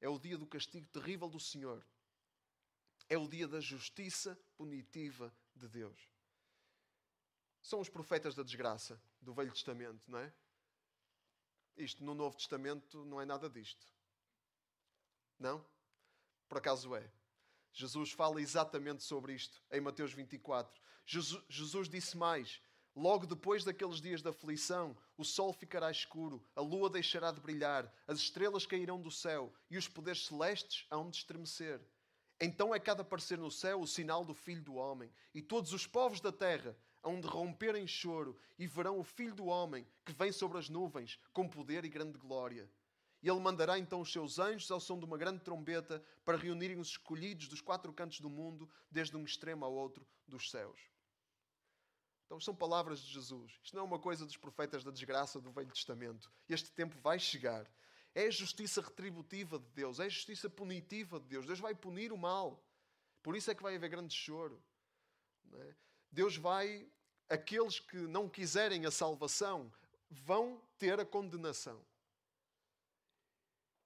[0.00, 1.84] É o dia do castigo terrível do Senhor.
[3.08, 6.00] É o dia da justiça punitiva de Deus.
[7.60, 10.32] São os profetas da desgraça do Velho Testamento, não é?
[11.76, 13.84] Isto no Novo Testamento não é nada disto.
[15.36, 15.66] Não?
[16.48, 17.10] Por acaso é.
[17.72, 20.80] Jesus fala exatamente sobre isto em Mateus 24.
[21.06, 22.60] Jesus, Jesus disse mais:
[22.94, 27.92] Logo depois daqueles dias de aflição, o sol ficará escuro, a lua deixará de brilhar,
[28.06, 31.80] as estrelas cairão do céu e os poderes celestes hão de estremecer.
[32.40, 35.86] Então é cada aparecer no céu o sinal do Filho do Homem, e todos os
[35.86, 40.12] povos da terra hão de romper em choro e verão o Filho do Homem que
[40.12, 42.68] vem sobre as nuvens com poder e grande glória.
[43.22, 46.78] E ele mandará então os seus anjos ao som de uma grande trombeta para reunirem
[46.78, 50.80] os escolhidos dos quatro cantos do mundo, desde um extremo ao outro dos céus.
[52.24, 53.58] Então, são palavras de Jesus.
[53.62, 56.32] Isto não é uma coisa dos profetas da desgraça do Velho Testamento.
[56.48, 57.68] Este tempo vai chegar.
[58.14, 61.44] É a justiça retributiva de Deus, é a justiça punitiva de Deus.
[61.44, 62.64] Deus vai punir o mal.
[63.22, 64.62] Por isso é que vai haver grande choro.
[65.52, 65.74] É?
[66.10, 66.88] Deus vai.
[67.28, 69.72] Aqueles que não quiserem a salvação
[70.08, 71.84] vão ter a condenação.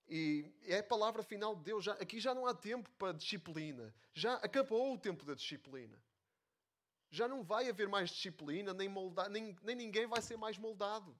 [0.08, 1.84] E é a palavra final de Deus.
[1.84, 3.94] Já, aqui já não há tempo para disciplina.
[4.12, 5.98] Já acabou o tempo da disciplina.
[7.10, 11.16] Já não vai haver mais disciplina, nem, molda, nem, nem ninguém vai ser mais moldado.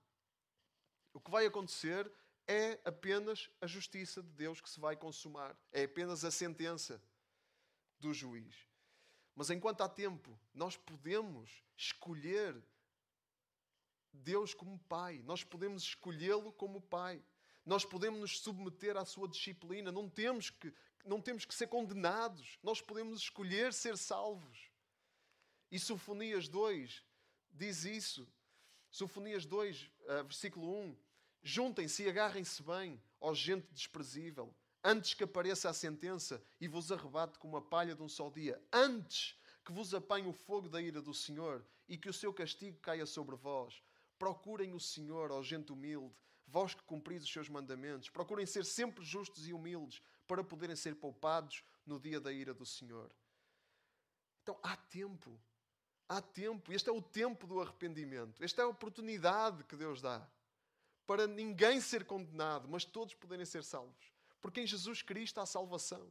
[1.13, 2.11] O que vai acontecer
[2.47, 5.57] é apenas a justiça de Deus que se vai consumar.
[5.73, 7.01] É apenas a sentença
[7.99, 8.69] do juiz.
[9.35, 12.63] Mas enquanto há tempo, nós podemos escolher
[14.13, 15.23] Deus como Pai.
[15.23, 17.23] Nós podemos escolhê-lo como Pai.
[17.65, 20.73] Nós podemos nos submeter à sua disciplina, não temos que,
[21.05, 24.71] não temos que ser condenados, nós podemos escolher ser salvos.
[25.71, 27.03] E Sofonias 2
[27.51, 28.29] diz isso.
[28.91, 30.97] Sofonias 2, eh, versículo 1.
[31.43, 37.39] Juntem-se e agarrem-se bem, ó gente desprezível, antes que apareça a sentença e vos arrebate
[37.39, 41.03] como a palha de um só dia, antes que vos apanhe o fogo da ira
[41.03, 43.83] do Senhor e que o seu castigo caia sobre vós.
[44.19, 46.15] Procurem o Senhor, ó gente humilde,
[46.55, 50.95] vós que cumpris os seus mandamentos, procurem ser sempre justos e humildes para poderem ser
[50.95, 53.11] poupados no dia da ira do Senhor.
[54.41, 55.37] Então há tempo,
[56.09, 56.73] há tempo.
[56.73, 58.41] Este é o tempo do arrependimento.
[58.41, 60.25] Esta é a oportunidade que Deus dá
[61.05, 64.13] para ninguém ser condenado, mas todos poderem ser salvos.
[64.41, 66.09] Porque em Jesus Cristo há salvação.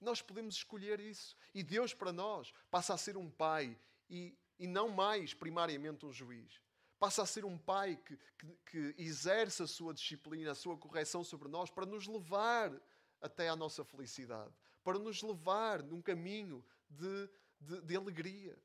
[0.00, 1.36] Nós podemos escolher isso.
[1.54, 3.78] E Deus, para nós, passa a ser um pai
[4.10, 6.65] e, e não mais primariamente um juiz
[6.98, 11.22] passa a ser um pai que, que, que exerce a sua disciplina, a sua correção
[11.22, 12.72] sobre nós para nos levar
[13.20, 17.30] até à nossa felicidade, para nos levar num caminho de,
[17.60, 18.58] de, de alegria,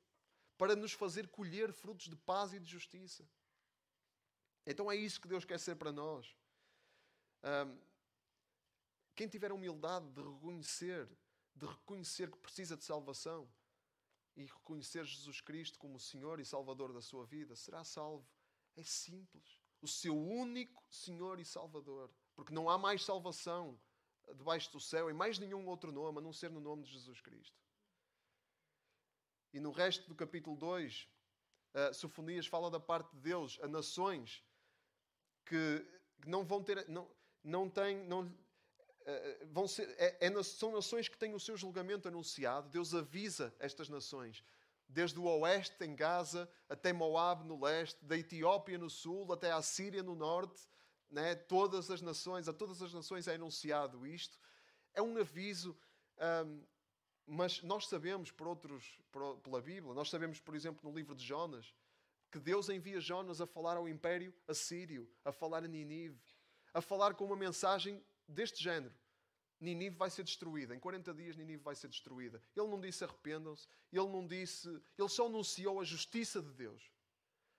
[0.56, 3.28] para nos fazer colher frutos de paz e de justiça.
[4.66, 6.36] Então é isso que Deus quer ser para nós.
[7.42, 7.78] Um,
[9.14, 11.08] quem tiver humildade de reconhecer,
[11.54, 13.48] de reconhecer que precisa de salvação,
[14.36, 18.26] e reconhecer Jesus Cristo como Senhor e Salvador da sua vida, será salvo.
[18.76, 19.60] É simples.
[19.80, 22.10] O seu único Senhor e Salvador.
[22.34, 23.78] Porque não há mais salvação
[24.36, 27.20] debaixo do céu em mais nenhum outro nome, a não ser no nome de Jesus
[27.20, 27.60] Cristo.
[29.52, 31.08] E no resto do capítulo 2,
[31.74, 34.42] uh, Sofonias fala da parte de Deus a nações
[35.44, 35.84] que
[36.26, 36.88] não vão ter.
[36.88, 37.10] Não,
[37.44, 38.30] não têm, não, eh,
[39.50, 42.68] vão ser, é, é, são nações que têm o seu julgamento anunciado.
[42.68, 44.44] Deus avisa estas nações,
[44.88, 49.62] desde o oeste, em Gaza, até Moab no leste, da Etiópia no sul, até a
[49.62, 50.60] Síria no norte.
[51.10, 51.34] Né?
[51.34, 54.38] Todas as nações, a todas as nações é anunciado isto.
[54.94, 55.76] É um aviso,
[56.46, 56.62] um,
[57.26, 61.24] mas nós sabemos por outros, por, pela Bíblia, nós sabemos, por exemplo, no livro de
[61.24, 61.74] Jonas,
[62.30, 66.18] que Deus envia Jonas a falar ao império assírio, a falar a Ninive,
[66.72, 68.94] a falar com uma mensagem deste género.
[69.62, 70.74] Ninive vai ser destruída.
[70.74, 72.42] Em 40 dias, Ninive vai ser destruída.
[72.56, 73.68] Ele não disse arrependam-se.
[73.92, 74.68] Ele não disse.
[74.98, 76.90] Ele só anunciou a justiça de Deus.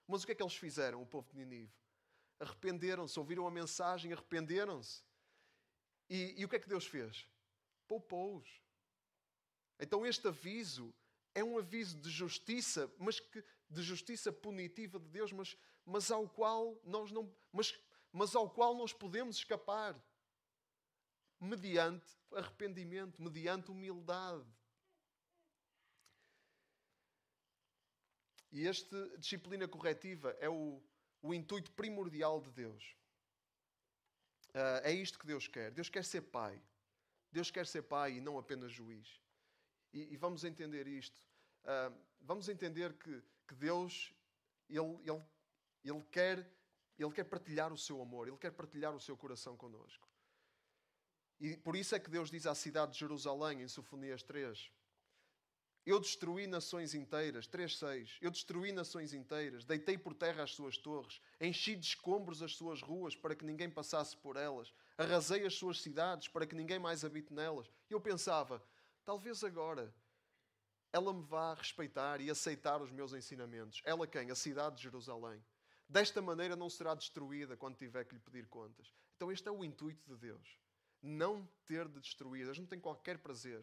[0.06, 1.72] Mas o que é que eles fizeram, o povo de Ninive?
[2.38, 5.02] Arrependeram-se, ouviram a mensagem, arrependeram-se.
[6.10, 7.26] E, e o que é que Deus fez?
[7.88, 8.60] Poupou-os.
[9.80, 10.94] Então este aviso
[11.34, 16.28] é um aviso de justiça, mas que, de justiça punitiva de Deus, mas, mas ao
[16.28, 17.34] qual nós não.
[17.50, 17.74] Mas,
[18.12, 19.98] mas ao qual nós podemos escapar
[21.44, 24.44] mediante arrependimento, mediante humildade.
[28.50, 30.82] E esta disciplina corretiva é o,
[31.20, 32.96] o intuito primordial de Deus.
[34.50, 35.72] Uh, é isto que Deus quer.
[35.72, 36.62] Deus quer ser pai.
[37.32, 39.20] Deus quer ser pai e não apenas juiz.
[39.92, 41.20] E, e vamos entender isto.
[41.64, 44.14] Uh, vamos entender que, que Deus
[44.68, 45.22] ele, ele,
[45.84, 46.38] ele, quer,
[46.98, 50.08] ele quer partilhar o seu amor, Ele quer partilhar o seu coração connosco.
[51.44, 54.70] E por isso é que Deus diz à cidade de Jerusalém, em Sofonias 3,
[55.84, 58.16] eu destruí nações inteiras, 3.6.
[58.22, 62.80] Eu destruí nações inteiras, deitei por terra as suas torres, enchi de escombros as suas
[62.80, 67.04] ruas para que ninguém passasse por elas, arrasei as suas cidades para que ninguém mais
[67.04, 67.70] habite nelas.
[67.90, 68.66] Eu pensava,
[69.04, 69.94] talvez agora
[70.94, 73.82] ela me vá respeitar e aceitar os meus ensinamentos.
[73.84, 74.30] Ela quem?
[74.30, 75.44] A cidade de Jerusalém.
[75.86, 78.90] Desta maneira não será destruída quando tiver que lhe pedir contas.
[79.14, 80.64] Então este é o intuito de Deus.
[81.06, 82.46] Não ter de destruir.
[82.46, 83.62] Deus não tem qualquer prazer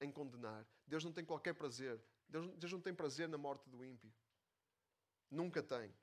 [0.00, 0.66] em condenar.
[0.86, 2.02] Deus não tem qualquer prazer.
[2.26, 4.10] Deus, Deus não tem prazer na morte do ímpio.
[5.30, 5.94] Nunca tem.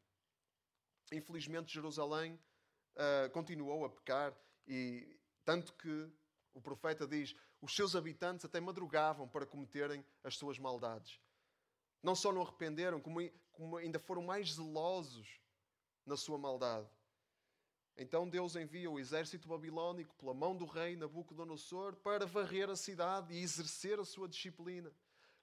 [1.11, 2.39] Infelizmente, Jerusalém
[2.95, 4.37] uh, continuou a pecar
[4.67, 6.11] e tanto que
[6.53, 11.19] o profeta diz: os seus habitantes até madrugavam para cometerem as suas maldades.
[12.03, 13.19] Não só não arrependeram, como,
[13.51, 15.41] como ainda foram mais zelosos
[16.05, 16.87] na sua maldade.
[17.97, 23.33] Então Deus envia o exército babilónico pela mão do rei Nabucodonosor para varrer a cidade
[23.33, 24.91] e exercer a sua disciplina,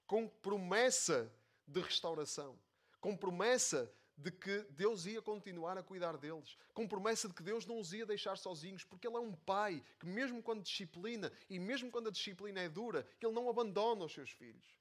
[0.05, 1.31] com promessa
[1.67, 2.57] de restauração,
[3.01, 7.65] com promessa de que Deus ia continuar a cuidar deles, com promessa de que Deus
[7.65, 11.57] não os ia deixar sozinhos, porque Ele é um pai que, mesmo quando disciplina e
[11.57, 14.77] mesmo quando a disciplina é dura, Ele não abandona os seus filhos.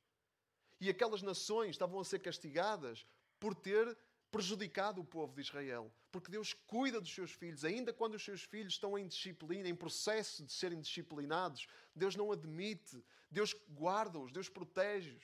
[0.78, 3.06] E aquelas nações estavam a ser castigadas
[3.40, 3.96] por ter
[4.32, 5.92] prejudicado o povo de Israel.
[6.10, 9.74] Porque Deus cuida dos seus filhos, ainda quando os seus filhos estão em disciplina, em
[9.74, 15.22] processo de serem disciplinados, Deus não admite, Deus guarda-os, Deus protege-os.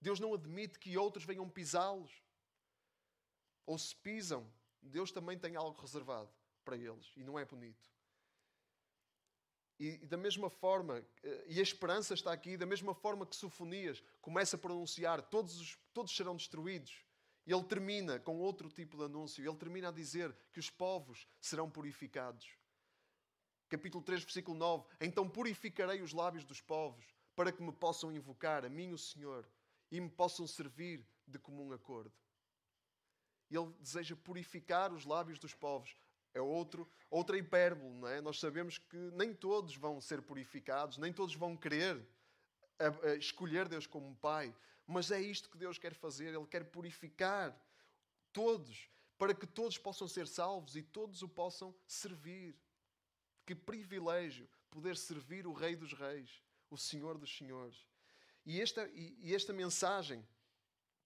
[0.00, 2.10] Deus não admite que outros venham pisá-los.
[3.66, 6.30] Ou se pisam, Deus também tem algo reservado
[6.64, 7.90] para eles e não é bonito.
[9.78, 13.34] E, e, da mesma forma, eh, e a esperança está aqui, da mesma forma que
[13.34, 17.04] Sofonias começa a pronunciar: todos, os, todos serão destruídos
[17.46, 19.44] ele termina com outro tipo de anúncio.
[19.44, 22.56] Ele termina a dizer que os povos serão purificados.
[23.68, 24.84] Capítulo 3, versículo 9.
[25.00, 29.48] Então purificarei os lábios dos povos, para que me possam invocar, a mim, o Senhor,
[29.90, 32.12] e me possam servir de comum acordo.
[33.50, 35.96] Ele deseja purificar os lábios dos povos.
[36.32, 38.20] É outro, outra hipérbole, não é?
[38.20, 42.06] Nós sabemos que nem todos vão ser purificados, nem todos vão querer
[43.18, 44.54] escolher Deus como Pai,
[44.90, 46.34] mas é isto que Deus quer fazer.
[46.34, 47.56] Ele quer purificar
[48.32, 52.58] todos, para que todos possam ser salvos e todos o possam servir.
[53.46, 57.86] Que privilégio poder servir o Rei dos Reis, o Senhor dos Senhores.
[58.44, 60.26] E esta, e, esta mensagem,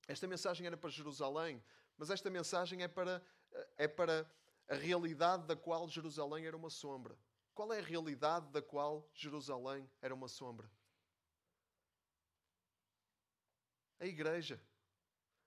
[0.09, 1.63] esta mensagem era para Jerusalém,
[1.99, 3.23] mas esta mensagem é para,
[3.77, 4.31] é para
[4.67, 7.19] a realidade da qual Jerusalém era uma sombra.
[7.55, 10.71] Qual é a realidade da qual Jerusalém era uma sombra?
[14.01, 14.61] A igreja,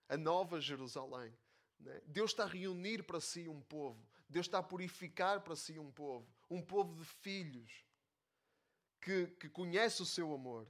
[0.08, 1.34] a nova Jerusalém.
[1.80, 2.02] Né?
[2.06, 5.92] Deus está a reunir para si um povo, Deus está a purificar para si um
[5.92, 7.86] povo, um povo de filhos
[9.02, 10.68] que, que conhece o seu amor.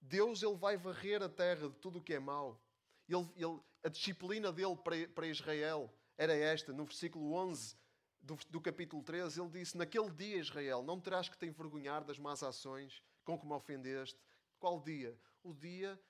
[0.00, 2.60] Deus ele vai varrer a terra de tudo o que é mau.
[3.08, 7.76] Ele, ele, a disciplina dele para, para Israel era esta, no versículo 11
[8.22, 12.18] do, do capítulo 13, ele disse: Naquele dia, Israel, não terás que te envergonhar das
[12.18, 14.18] más ações com que me ofendeste.
[14.58, 15.18] Qual dia?
[15.42, 16.00] O dia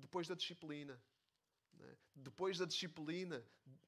[0.00, 1.00] depois da disciplina.
[1.74, 1.96] Né?
[2.14, 3.44] Depois da disciplina,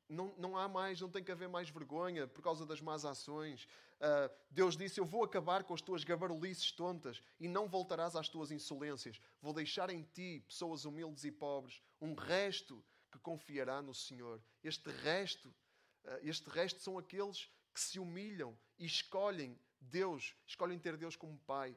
[0.09, 3.67] não, não há mais, não tem que haver mais vergonha por causa das más ações.
[3.97, 8.29] Uh, Deus disse: Eu vou acabar com as tuas gabarulices tontas e não voltarás às
[8.29, 9.21] tuas insolências.
[9.41, 14.43] Vou deixar em ti pessoas humildes e pobres, um resto que confiará no Senhor.
[14.63, 20.97] Este resto, uh, este resto são aqueles que se humilham e escolhem Deus, escolhem ter
[20.97, 21.77] Deus como Pai.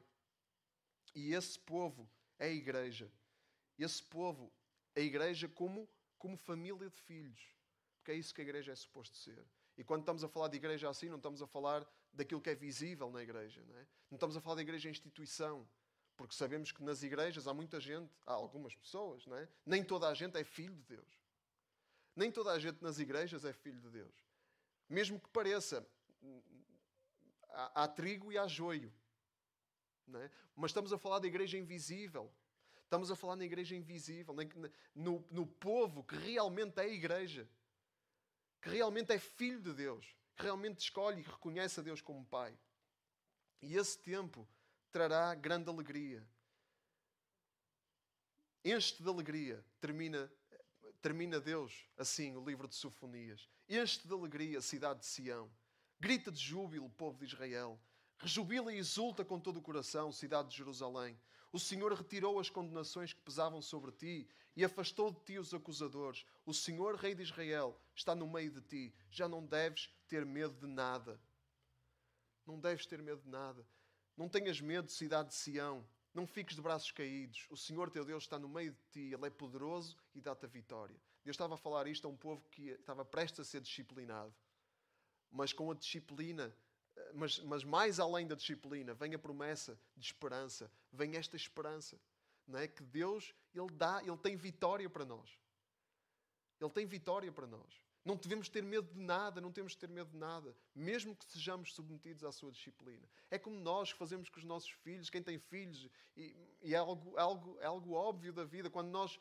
[1.14, 2.08] E esse povo
[2.38, 3.10] é a igreja
[3.84, 4.52] esse povo,
[4.96, 7.40] a igreja, como, como família de filhos.
[7.96, 9.44] Porque é isso que a igreja é suposto ser.
[9.76, 12.54] E quando estamos a falar de igreja assim, não estamos a falar daquilo que é
[12.54, 13.62] visível na igreja.
[13.64, 13.86] Não, é?
[14.10, 15.68] não estamos a falar da igreja instituição.
[16.16, 19.48] Porque sabemos que nas igrejas há muita gente, há algumas pessoas, não é?
[19.64, 21.22] nem toda a gente é filho de Deus.
[22.16, 24.26] Nem toda a gente nas igrejas é filho de Deus.
[24.88, 25.88] Mesmo que pareça,
[27.50, 28.92] há, há trigo e há joio.
[30.12, 30.30] É?
[30.56, 32.32] Mas estamos a falar da igreja invisível,
[32.88, 34.34] Estamos a falar na igreja invisível,
[34.94, 37.46] no, no povo que realmente é a igreja,
[38.62, 42.58] que realmente é filho de Deus, que realmente escolhe e reconhece a Deus como Pai.
[43.60, 44.48] E esse tempo
[44.90, 46.26] trará grande alegria.
[48.64, 50.32] Enche de alegria, termina
[51.02, 53.50] termina Deus assim o livro de Sofonias.
[53.68, 55.50] Enche de alegria, cidade de Sião.
[56.00, 57.78] Grita de júbilo, povo de Israel.
[58.16, 61.20] Rejubila e exulta com todo o coração, cidade de Jerusalém.
[61.50, 66.26] O Senhor retirou as condenações que pesavam sobre ti e afastou de ti os acusadores.
[66.44, 68.94] O Senhor, Rei de Israel, está no meio de ti.
[69.10, 71.20] Já não deves ter medo de nada.
[72.44, 73.66] Não deves ter medo de nada.
[74.16, 75.86] Não tenhas medo, cidade de Sião.
[76.12, 77.46] Não fiques de braços caídos.
[77.50, 79.14] O Senhor teu Deus está no meio de ti.
[79.14, 80.96] Ele é poderoso e dá-te a vitória.
[81.24, 84.34] Deus estava a falar isto a um povo que estava prestes a ser disciplinado.
[85.30, 86.54] Mas com a disciplina
[87.14, 92.00] mas, mas mais além da disciplina, vem a promessa de esperança, vem esta esperança,
[92.46, 92.68] não é?
[92.68, 95.38] Que Deus, Ele dá, Ele tem vitória para nós.
[96.60, 97.88] Ele tem vitória para nós.
[98.04, 101.26] Não devemos ter medo de nada, não temos de ter medo de nada, mesmo que
[101.26, 103.06] sejamos submetidos à sua disciplina.
[103.30, 107.18] É como nós fazemos com os nossos filhos, quem tem filhos, e, e é, algo,
[107.18, 108.70] algo, é algo óbvio da vida.
[108.70, 109.20] Quando nós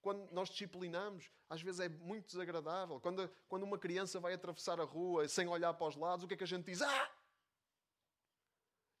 [0.00, 3.00] quando nós disciplinamos, às vezes é muito desagradável.
[3.00, 6.34] Quando, quando uma criança vai atravessar a rua sem olhar para os lados, o que
[6.34, 6.82] é que a gente diz?
[6.82, 7.10] Ah!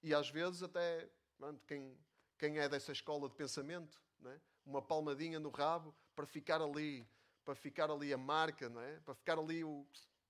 [0.02, 1.08] E às vezes até
[1.66, 1.96] quem,
[2.38, 4.40] quem é dessa escola de pensamento, é?
[4.64, 7.08] uma palmadinha no rabo para ficar ali,
[7.44, 9.00] para ficar ali a marca, é?
[9.00, 9.86] para ficar ali o,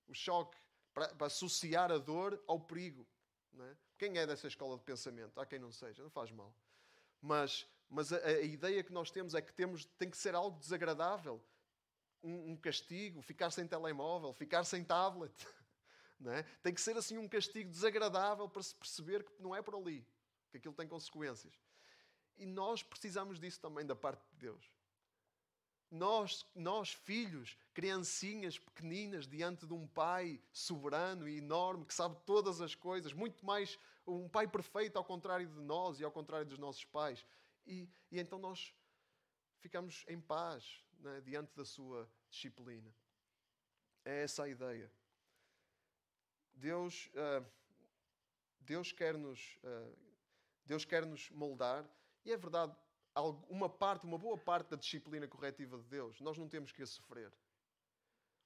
[0.07, 0.57] o choque,
[0.93, 3.07] para, para, associar a dor ao perigo.
[3.59, 3.75] É?
[3.97, 5.39] Quem é dessa escola de pensamento?
[5.39, 6.53] Há quem não seja, não faz mal.
[7.21, 10.59] Mas mas a, a, ideia que nós temos é que temos, tem que ser algo
[10.59, 11.41] desagradável.
[12.21, 15.33] Um, um castigo, ficar sem telemóvel, ficar sem tablet.
[16.25, 16.43] É?
[16.61, 20.05] Tem que ser assim um castigo desagradável para se perceber que não é por ali,
[20.51, 21.57] que aquilo tem consequências.
[22.37, 24.69] E nós precisamos disso também da parte de Deus.
[25.89, 32.59] Nós, nós, filhos, criancinhas pequeninas, diante de um pai soberano e enorme que sabe todas
[32.59, 36.59] as coisas, muito mais um pai perfeito ao contrário de nós e ao contrário dos
[36.59, 37.25] nossos pais
[37.69, 38.75] e, e então nós
[39.59, 42.93] ficamos em paz né, diante da sua disciplina.
[44.03, 44.91] É essa a ideia.
[46.53, 47.45] Deus, uh,
[48.59, 50.09] Deus quer-nos uh,
[50.65, 51.89] Deus quer-nos moldar
[52.23, 52.75] e é verdade,
[53.49, 56.85] uma parte, uma boa parte da disciplina corretiva de Deus, nós não temos que a
[56.85, 57.33] sofrer.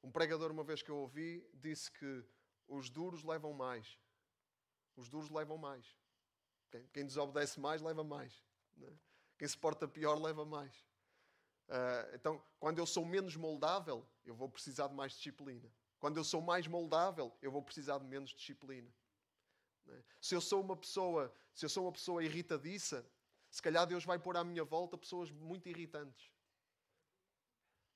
[0.01, 2.23] Um pregador, uma vez que eu ouvi, disse que
[2.67, 3.99] os duros levam mais.
[4.95, 5.97] Os duros levam mais.
[6.71, 8.41] Quem, quem desobedece mais, leva mais.
[8.77, 8.97] Né?
[9.37, 10.73] Quem se porta pior leva mais.
[11.67, 15.71] Uh, então, quando eu sou menos moldável, eu vou precisar de mais disciplina.
[15.99, 18.93] Quando eu sou mais moldável, eu vou precisar de menos disciplina.
[19.85, 20.03] Né?
[20.19, 23.05] Se eu sou uma pessoa, se eu sou uma pessoa irritadiça,
[23.49, 26.31] se calhar Deus vai pôr à minha volta pessoas muito irritantes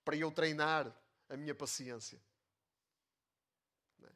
[0.05, 0.95] para eu treinar
[1.27, 2.21] a minha paciência.
[3.99, 4.09] Né?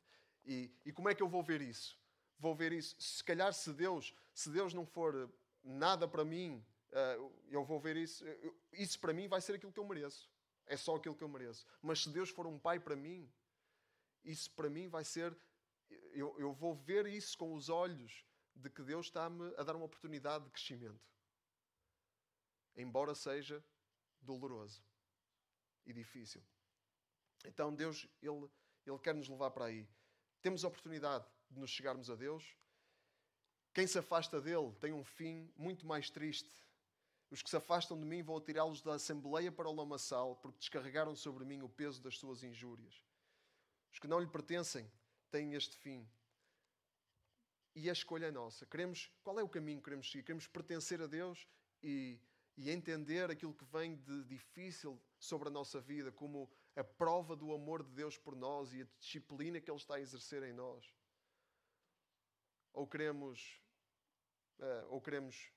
[0.45, 1.99] E, e como é que eu vou ver isso?
[2.39, 2.95] Vou ver isso.
[2.99, 5.29] Se calhar se Deus, se Deus não for
[5.63, 6.65] nada para mim
[7.49, 8.23] eu vou ver isso.
[8.73, 10.29] Isso para mim vai ser aquilo que eu mereço.
[10.65, 11.65] É só aquilo que eu mereço.
[11.81, 13.31] Mas se Deus for um pai para mim,
[14.23, 15.37] isso para mim vai ser.
[16.13, 18.25] Eu, eu vou ver isso com os olhos
[18.55, 21.01] de que Deus está-me a dar uma oportunidade de crescimento.
[22.75, 23.63] Embora seja
[24.21, 24.83] doloroso
[25.85, 26.41] e difícil.
[27.45, 28.49] Então Deus, Ele,
[28.85, 29.87] Ele quer nos levar para aí.
[30.41, 32.55] Temos a oportunidade de nos chegarmos a Deus.
[33.73, 36.51] Quem se afasta dele tem um fim muito mais triste
[37.31, 41.15] os que se afastam de mim vou tirá-los da assembleia para o lamaçal, porque descarregaram
[41.15, 43.01] sobre mim o peso das suas injúrias.
[43.89, 44.91] Os que não lhe pertencem
[45.31, 46.05] têm este fim.
[47.73, 48.65] E a escolha é nossa.
[48.65, 50.23] Queremos, qual é o caminho que queremos seguir?
[50.23, 51.47] Queremos pertencer a Deus
[51.81, 52.19] e,
[52.57, 57.53] e entender aquilo que vem de difícil sobre a nossa vida como a prova do
[57.53, 60.93] amor de Deus por nós e a disciplina que Ele está a exercer em nós.
[62.73, 63.61] Ou queremos,
[64.59, 65.49] uh, ou queremos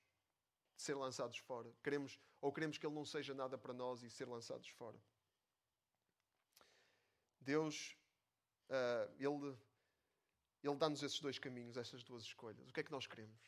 [0.77, 1.73] ser lançados fora.
[1.83, 4.99] Queremos, ou queremos que Ele não seja nada para nós e ser lançados fora.
[7.39, 7.95] Deus,
[8.69, 9.57] uh, Ele,
[10.63, 12.67] Ele dá-nos esses dois caminhos, essas duas escolhas.
[12.67, 13.39] O que é que nós queremos?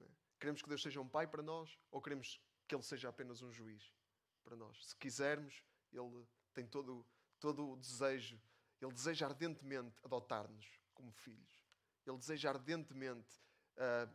[0.00, 0.06] É?
[0.38, 3.52] Queremos que Deus seja um pai para nós ou queremos que Ele seja apenas um
[3.52, 3.92] juiz
[4.42, 4.86] para nós?
[4.86, 7.06] Se quisermos, Ele tem todo,
[7.38, 8.40] todo o desejo,
[8.80, 11.64] Ele deseja ardentemente adotar-nos como filhos.
[12.06, 13.40] Ele deseja ardentemente
[13.76, 14.10] uh,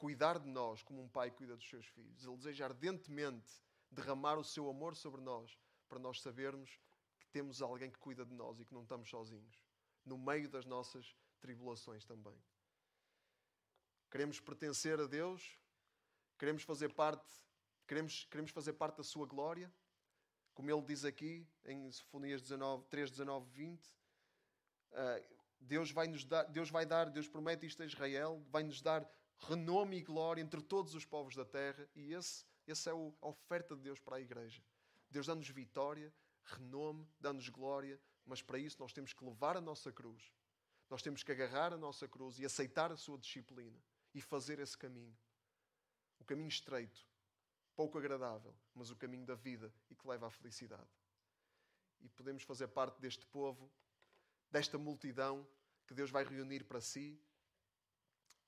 [0.00, 2.24] cuidar de nós como um pai cuida dos seus filhos.
[2.24, 3.50] Ele deseja ardentemente
[3.90, 5.58] derramar o seu amor sobre nós
[5.90, 6.80] para nós sabermos
[7.18, 9.62] que temos alguém que cuida de nós e que não estamos sozinhos,
[10.02, 12.34] no meio das nossas tribulações também.
[14.10, 15.58] Queremos pertencer a Deus,
[16.38, 17.30] queremos fazer parte,
[17.86, 19.70] queremos, queremos fazer parte da sua glória,
[20.54, 23.92] como ele diz aqui em Sofonias 19, 3, 19, 20.
[25.60, 29.06] Deus vai nos dar, Deus vai dar, Deus promete isto a Israel, vai nos dar
[29.40, 33.74] renome e glória entre todos os povos da terra, e esse, esse é a oferta
[33.74, 34.62] de Deus para a igreja.
[35.10, 36.12] Deus dá-nos vitória,
[36.44, 40.32] renome, dá-nos glória, mas para isso nós temos que levar a nossa cruz.
[40.88, 43.80] Nós temos que agarrar a nossa cruz e aceitar a sua disciplina
[44.12, 45.16] e fazer esse caminho.
[46.18, 47.06] O caminho estreito,
[47.74, 50.90] pouco agradável, mas o caminho da vida e que leva à felicidade.
[52.00, 53.70] E podemos fazer parte deste povo,
[54.50, 55.46] desta multidão
[55.86, 57.20] que Deus vai reunir para si.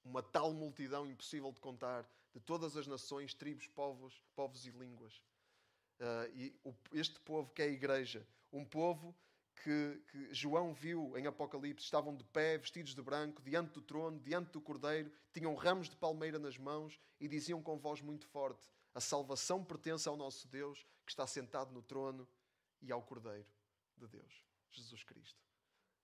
[0.05, 5.23] Uma tal multidão impossível de contar, de todas as nações, tribos, povos, povos e línguas.
[6.01, 6.61] Uh, e
[6.93, 9.15] este povo que é a igreja, um povo
[9.63, 14.19] que, que, João viu em Apocalipse, estavam de pé, vestidos de branco, diante do trono,
[14.19, 18.69] diante do cordeiro, tinham ramos de palmeira nas mãos e diziam com voz muito forte:
[18.95, 22.29] A salvação pertence ao nosso Deus que está sentado no trono
[22.81, 23.47] e ao cordeiro
[23.97, 25.41] de Deus, Jesus Cristo.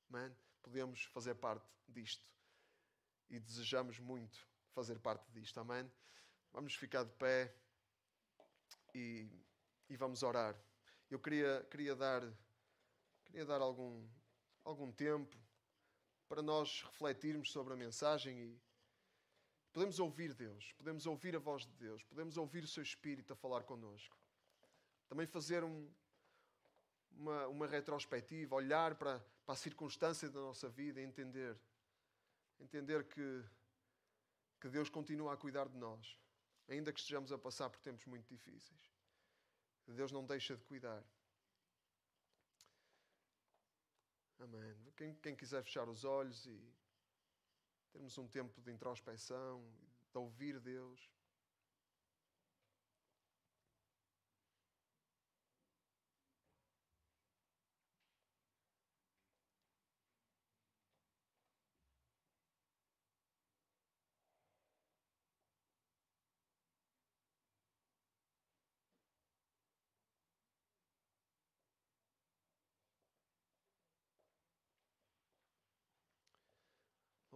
[0.09, 0.33] Man,
[0.63, 2.25] podemos fazer parte disto
[3.31, 5.59] e desejamos muito fazer parte disto.
[5.61, 5.91] Amém?
[6.53, 7.55] Vamos ficar de pé
[8.95, 9.29] e,
[9.89, 10.59] e vamos orar.
[11.11, 12.23] Eu queria, queria dar
[13.29, 14.09] Queria dar algum,
[14.65, 15.37] algum tempo
[16.29, 18.63] para nós refletirmos sobre a mensagem e
[19.71, 23.37] podemos ouvir Deus, podemos ouvir a voz de Deus, podemos ouvir o seu Espírito a
[23.37, 24.17] falar connosco.
[25.09, 25.93] Também fazer um,
[27.11, 31.55] uma, uma retrospectiva, olhar para, para a circunstância da nossa vida e entender,
[32.61, 33.45] entender que,
[34.61, 36.19] que Deus continua a cuidar de nós,
[36.69, 38.93] ainda que estejamos a passar por tempos muito difíceis.
[39.87, 41.03] Deus não deixa de cuidar.
[44.41, 44.93] Amém.
[44.97, 46.75] Quem, quem quiser fechar os olhos e
[47.91, 49.65] termos um tempo de introspecção,
[50.13, 51.11] de ouvir Deus.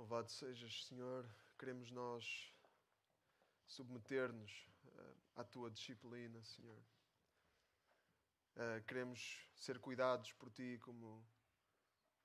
[0.03, 1.25] Louvado sejas, Senhor.
[1.57, 2.53] Queremos nós
[3.65, 6.83] submeter-nos uh, à tua disciplina, Senhor.
[8.57, 11.25] Uh, queremos ser cuidados por ti como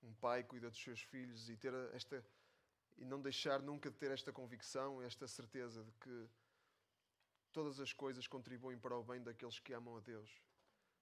[0.02, 2.26] um pai cuida dos seus filhos e ter esta
[2.96, 6.28] e não deixar nunca de ter esta convicção, esta certeza de que
[7.52, 10.42] todas as coisas contribuem para o bem daqueles que amam a Deus,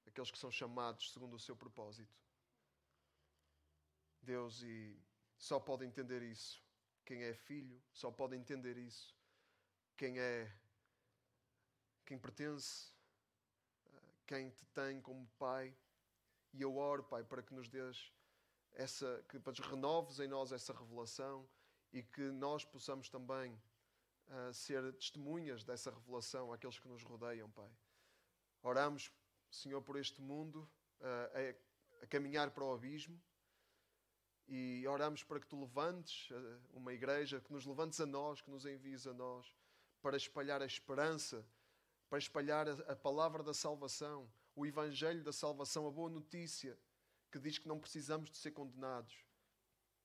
[0.04, 2.14] daqueles que são chamados segundo o seu propósito.
[4.20, 5.02] Deus e
[5.38, 6.65] só pode entender isso
[7.06, 9.16] quem é filho só pode entender isso.
[9.96, 10.52] Quem é.
[12.04, 12.92] Quem pertence,
[14.26, 15.74] quem te tem como pai.
[16.52, 18.12] E eu oro, Pai, para que nos dês
[18.72, 19.24] essa.
[19.28, 21.48] que para renoves em nós essa revelação
[21.92, 23.52] e que nós possamos também
[24.28, 27.70] uh, ser testemunhas dessa revelação àqueles que nos rodeiam, Pai.
[28.62, 29.12] Oramos,
[29.48, 30.68] Senhor, por este mundo
[31.00, 31.04] uh,
[32.00, 33.20] a, a caminhar para o abismo
[34.48, 38.50] e oramos para que tu levantes eh, uma igreja, que nos levantes a nós, que
[38.50, 39.52] nos envies a nós,
[40.00, 41.44] para espalhar a esperança,
[42.08, 46.78] para espalhar a palavra da salvação, o evangelho da salvação, a boa notícia,
[47.30, 49.16] que diz que não precisamos de ser condenados,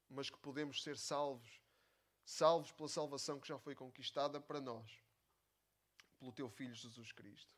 [0.10, 1.62] mas que podemos ser salvos,
[2.26, 4.92] salvos pela salvação que já foi conquistada para nós,
[6.20, 7.52] pelo teu filho Jesus Cristo.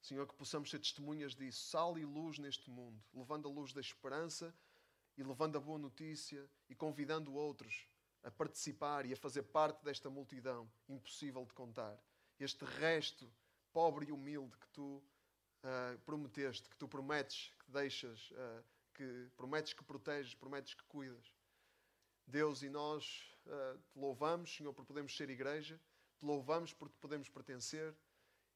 [0.00, 3.80] Senhor, que possamos ser testemunhas disso, sal e luz neste mundo, levando a luz da
[3.80, 4.54] esperança
[5.18, 7.88] e levando a boa notícia e convidando outros
[8.22, 12.00] a participar e a fazer parte desta multidão impossível de contar.
[12.38, 13.30] Este resto
[13.72, 15.02] pobre e humilde que tu
[15.64, 18.64] uh, prometeste, que tu prometes que deixas, uh,
[18.94, 21.34] que prometes que proteges, prometes que cuidas.
[22.24, 25.80] Deus e nós uh, te louvamos, Senhor, por podermos ser igreja,
[26.20, 27.92] te louvamos por te podemos pertencer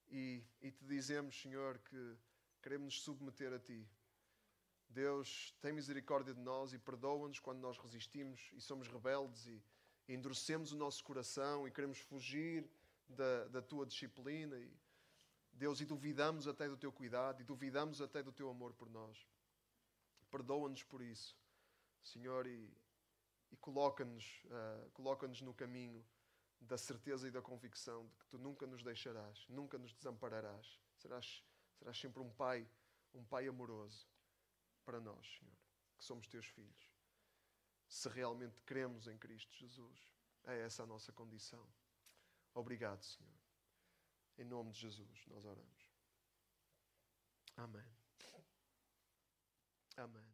[0.08, 2.16] e, e te dizemos, Senhor, que
[2.62, 3.88] queremos nos submeter a Ti.
[4.92, 9.62] Deus tem misericórdia de nós e perdoa-nos quando nós resistimos e somos rebeldes e,
[10.08, 12.68] endurecemos o nosso coração e queremos fugir
[13.08, 14.58] da, da tua disciplina.
[14.58, 14.70] E,
[15.52, 19.26] Deus, e duvidamos até do teu cuidado e duvidamos até do teu amor por nós.
[20.30, 21.38] Perdoa-nos por isso,
[22.02, 22.70] Senhor, e,
[23.50, 26.04] e coloca-nos uh, coloca no caminho
[26.60, 30.80] da certeza e da convicção de que tu nunca nos deixarás, nunca nos desampararás.
[30.96, 31.42] Serás,
[31.78, 32.66] serás sempre um pai,
[33.14, 34.11] um pai amoroso
[34.82, 35.56] para nós, Senhor,
[35.96, 36.90] que somos teus filhos.
[37.88, 40.08] Se realmente cremos em Cristo Jesus,
[40.44, 41.66] é essa a nossa condição.
[42.54, 43.40] Obrigado, Senhor.
[44.38, 45.92] Em nome de Jesus, nós oramos.
[47.56, 47.86] Amém.
[49.96, 50.31] Amém.